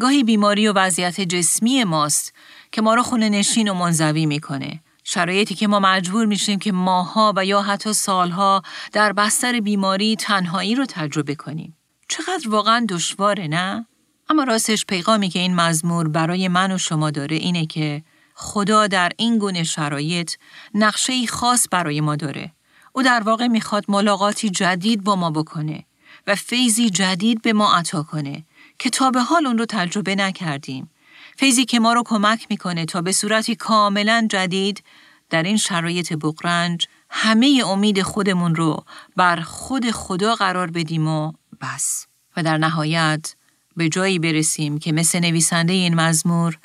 گاهی 0.00 0.24
بیماری 0.24 0.68
و 0.68 0.72
وضعیت 0.72 1.20
جسمی 1.20 1.84
ماست 1.84 2.34
که 2.72 2.82
ما 2.82 2.94
رو 2.94 3.02
خونه 3.02 3.28
نشین 3.28 3.68
و 3.68 3.74
منزوی 3.74 4.26
می‌کنه 4.26 4.80
شرایطی 5.04 5.54
که 5.54 5.68
ما 5.68 5.80
مجبور 5.80 6.26
میشیم 6.26 6.58
که 6.58 6.72
ماها 6.72 7.32
و 7.36 7.44
یا 7.44 7.62
حتی 7.62 7.92
سالها 7.92 8.62
در 8.92 9.12
بستر 9.12 9.60
بیماری 9.60 10.16
تنهایی 10.16 10.74
رو 10.74 10.86
تجربه 10.88 11.34
کنیم. 11.34 11.76
چقدر 12.08 12.48
واقعا 12.48 12.86
دشواره 12.88 13.46
نه؟ 13.46 13.86
اما 14.28 14.44
راستش 14.44 14.86
پیغامی 14.86 15.28
که 15.28 15.38
این 15.38 15.54
مزمور 15.54 16.08
برای 16.08 16.48
من 16.48 16.72
و 16.72 16.78
شما 16.78 17.10
داره 17.10 17.36
اینه 17.36 17.66
که 17.66 18.02
خدا 18.34 18.86
در 18.86 19.12
این 19.16 19.38
گونه 19.38 19.64
شرایط 19.64 20.34
نقشه 20.74 21.26
خاص 21.26 21.66
برای 21.70 22.00
ما 22.00 22.16
داره. 22.16 22.52
او 22.92 23.02
در 23.02 23.20
واقع 23.20 23.46
می‌خواد 23.46 23.84
ملاقاتی 23.88 24.50
جدید 24.50 25.04
با 25.04 25.16
ما 25.16 25.30
بکنه 25.30 25.84
و 26.26 26.34
فیضی 26.34 26.90
جدید 26.90 27.42
به 27.42 27.52
ما 27.52 27.74
عطا 27.74 28.02
کنه 28.02 28.44
که 28.78 28.90
تا 28.90 29.10
به 29.10 29.20
حال 29.20 29.46
اون 29.46 29.58
رو 29.58 29.66
تجربه 29.68 30.14
نکردیم 30.14 30.90
فیضی 31.36 31.64
که 31.64 31.80
ما 31.80 31.92
رو 31.92 32.02
کمک 32.06 32.46
می‌کنه 32.50 32.84
تا 32.84 33.02
به 33.02 33.12
صورتی 33.12 33.54
کاملا 33.56 34.26
جدید 34.30 34.84
در 35.30 35.42
این 35.42 35.56
شرایط 35.56 36.12
بقرنج 36.12 36.86
همه 37.10 37.62
امید 37.66 38.02
خودمون 38.02 38.54
رو 38.54 38.84
بر 39.16 39.40
خود 39.40 39.90
خدا 39.90 40.34
قرار 40.34 40.70
بدیم 40.70 41.08
و 41.08 41.32
بس. 41.60 42.06
و 42.36 42.42
در 42.42 42.58
نهایت 42.58 43.34
به 43.76 43.88
جایی 43.88 44.18
برسیم 44.18 44.78
که 44.78 44.92
مثل 44.92 45.20
نویسنده 45.20 45.72
این 45.72 45.94
مزمور 45.94 46.58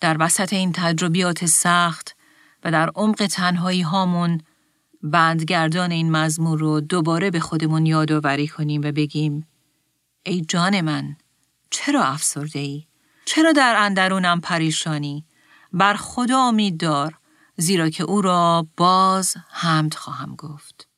در 0.00 0.16
وسط 0.20 0.52
این 0.52 0.72
تجربیات 0.72 1.46
سخت 1.46 2.16
و 2.64 2.70
در 2.70 2.90
عمق 2.94 3.26
تنهایی 3.26 3.82
هامون 3.82 4.40
بندگردان 5.02 5.90
این 5.90 6.10
مزمور 6.10 6.58
رو 6.58 6.80
دوباره 6.80 7.30
به 7.30 7.40
خودمون 7.40 7.86
یادآوری 7.86 8.48
کنیم 8.48 8.80
و 8.84 8.92
بگیم 8.92 9.46
ای 10.22 10.40
جان 10.40 10.80
من 10.80 11.16
چرا 11.70 12.04
افسرده 12.04 12.58
ای؟ 12.58 12.86
چرا 13.24 13.52
در 13.52 13.74
اندرونم 13.76 14.40
پریشانی؟ 14.40 15.24
بر 15.72 15.94
خدا 15.94 16.38
امید 16.38 16.80
دار 16.80 17.18
زیرا 17.56 17.90
که 17.90 18.04
او 18.04 18.22
را 18.22 18.66
باز 18.76 19.36
حمد 19.50 19.94
خواهم 19.94 20.36
گفت. 20.36 20.89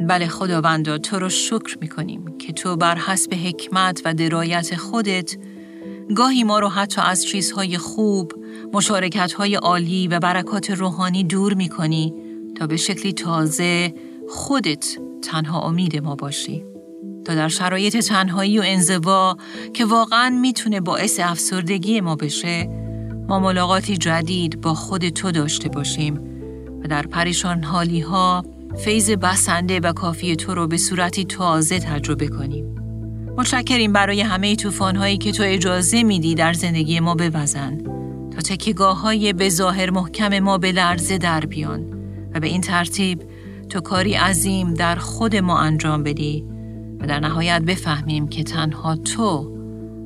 بله 0.00 0.28
خداوندا 0.28 0.98
تو 0.98 1.18
رو 1.18 1.28
شکر 1.28 1.78
می 1.80 1.88
کنیم 1.88 2.38
که 2.38 2.52
تو 2.52 2.76
بر 2.76 2.98
حسب 2.98 3.34
حکمت 3.34 4.02
و 4.04 4.14
درایت 4.14 4.76
خودت 4.76 5.36
گاهی 6.16 6.44
ما 6.44 6.58
رو 6.58 6.68
حتی 6.68 7.00
از 7.00 7.24
چیزهای 7.24 7.78
خوب، 7.78 8.32
مشارکتهای 8.72 9.54
عالی 9.54 10.08
و 10.08 10.18
برکات 10.18 10.70
روحانی 10.70 11.24
دور 11.24 11.54
می 11.54 11.68
کنی 11.68 12.14
تا 12.58 12.66
به 12.66 12.76
شکلی 12.76 13.12
تازه 13.12 13.94
خودت 14.28 14.96
تنها 15.22 15.60
امید 15.60 16.02
ما 16.02 16.14
باشی. 16.14 16.64
تا 17.24 17.34
در 17.34 17.48
شرایط 17.48 17.96
تنهایی 17.96 18.58
و 18.58 18.62
انزوا 18.66 19.36
که 19.74 19.84
واقعا 19.84 20.30
می‌تونه 20.30 20.80
باعث 20.80 21.20
افسردگی 21.22 22.00
ما 22.00 22.16
بشه 22.16 22.68
ما 23.28 23.38
ملاقاتی 23.38 23.96
جدید 23.96 24.60
با 24.60 24.74
خود 24.74 25.08
تو 25.08 25.30
داشته 25.30 25.68
باشیم 25.68 26.14
و 26.84 26.88
در 26.88 27.06
پریشان 27.06 27.62
حالی 27.62 28.00
ها 28.00 28.44
فیض 28.76 29.10
بسنده 29.10 29.80
و 29.80 29.92
کافی 29.92 30.36
تو 30.36 30.54
رو 30.54 30.66
به 30.66 30.76
صورتی 30.76 31.24
تازه 31.24 31.78
تجربه 31.78 32.28
کنیم. 32.28 32.74
متشکریم 33.36 33.92
برای 33.92 34.20
همه 34.20 34.56
توفان 34.56 34.96
هایی 34.96 35.18
که 35.18 35.32
تو 35.32 35.42
اجازه 35.46 36.02
میدی 36.02 36.34
در 36.34 36.52
زندگی 36.52 37.00
ما 37.00 37.14
بوزن. 37.14 37.78
تا 38.30 38.40
تکیگاه 38.40 39.00
های 39.00 39.32
به 39.32 39.48
ظاهر 39.48 39.90
محکم 39.90 40.38
ما 40.38 40.58
به 40.58 40.72
لرزه 40.72 41.18
در 41.18 41.40
بیان. 41.40 41.86
و 42.34 42.40
به 42.40 42.46
این 42.46 42.60
ترتیب 42.60 43.22
تو 43.68 43.80
کاری 43.80 44.14
عظیم 44.14 44.74
در 44.74 44.96
خود 44.96 45.36
ما 45.36 45.58
انجام 45.58 46.02
بدی 46.02 46.44
و 47.00 47.06
در 47.06 47.20
نهایت 47.20 47.62
بفهمیم 47.62 48.28
که 48.28 48.44
تنها 48.44 48.96
تو 48.96 49.56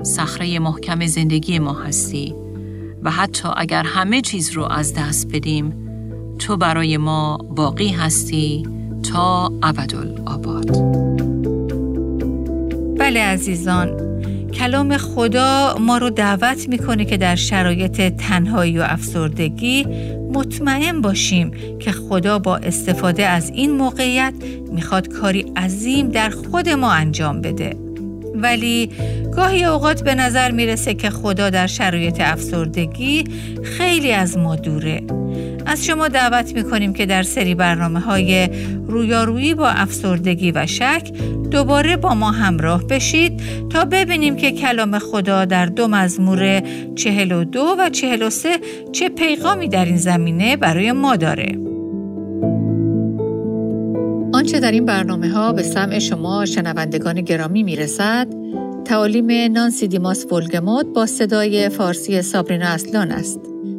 صخره 0.03 0.59
محکم 0.59 1.07
زندگی 1.07 1.59
ما 1.59 1.73
هستی. 1.73 2.35
و 3.03 3.11
حتی 3.11 3.49
اگر 3.57 3.83
همه 3.83 4.21
چیز 4.21 4.51
رو 4.51 4.65
از 4.65 4.95
دست 4.95 5.29
بدیم 5.33 5.84
تو 6.39 6.57
برای 6.57 6.97
ما 6.97 7.39
باقی 7.57 7.89
هستی 7.89 8.67
تا 9.13 9.53
ابدالآباد 9.63 10.71
بله 12.99 13.21
عزیزان 13.21 14.15
کلام 14.55 14.97
خدا 14.97 15.77
ما 15.81 15.99
رو 15.99 16.11
دعوت 16.11 16.69
می‌کنه 16.69 17.05
که 17.05 17.17
در 17.17 17.37
شرایط 17.37 18.01
تنهایی 18.01 18.79
و 18.79 18.83
افسردگی 18.83 19.87
مطمئن 20.33 21.01
باشیم 21.01 21.53
که 21.81 21.93
خدا 21.93 22.39
با 22.39 22.57
استفاده 22.57 23.27
از 23.27 23.51
این 23.51 23.77
موقعیت 23.77 24.35
می‌خواد 24.73 25.09
کاری 25.09 25.41
عظیم 25.57 26.09
در 26.09 26.31
خود 26.31 26.69
ما 26.69 26.93
انجام 26.93 27.41
بده. 27.41 27.77
ولی 28.35 28.91
گاهی 29.37 29.65
اوقات 29.65 30.05
به 30.05 30.15
نظر 30.15 30.51
می‌رسه 30.51 30.95
که 30.95 31.11
خدا 31.11 31.51
در 31.51 31.67
شرایط 31.67 32.21
افسردگی 32.21 33.25
خیلی 33.63 34.13
از 34.13 34.39
ما 34.39 34.57
دوره 34.57 35.03
از 35.67 35.85
شما 35.85 36.09
دعوت 36.09 36.55
می 36.55 36.65
کنیم 36.65 36.93
که 36.93 37.07
در 37.07 37.23
سری 37.23 37.55
برنامه 37.55 38.01
های 38.01 38.49
رویارویی 38.89 39.55
با 39.55 39.69
افسردگی 39.69 40.53
و 40.53 40.67
شک 40.67 41.13
دوباره 41.51 41.97
با 41.97 42.15
ما 42.15 42.31
همراه 42.31 42.87
بشید 42.87 43.43
تا 43.71 43.85
ببینیم 43.85 44.37
که 44.37 44.53
کلام 44.53 44.99
خدا 44.99 45.45
در 45.45 45.67
دو 45.67 45.89
مزمور 45.89 46.63
42 46.95 47.77
و 47.79 47.91
43 47.91 48.59
چه 48.93 49.09
پیغامی 49.09 49.69
در 49.69 49.85
این 49.85 49.97
زمینه 49.97 50.57
برای 50.57 50.93
ما 50.93 51.17
داره. 51.17 51.59
آنچه 54.33 54.61
در 54.61 54.73
این 54.73 54.85
برنامه 54.85 55.29
ها 55.29 55.53
به 55.53 55.63
سمع 55.63 55.99
شما 55.99 56.47
شنوندگان 56.47 57.21
گرامی 57.21 57.63
می 57.63 57.77
رسد، 57.77 58.29
تعالیم 58.85 59.53
نانسی 59.53 59.89
دیماس 59.89 60.27
فولگموت 60.27 60.87
با 60.87 61.07
صدای 61.07 61.69
فارسی 61.69 62.23
سابرینا 62.23 62.67
اصلان 62.67 63.11
است. 63.11 63.54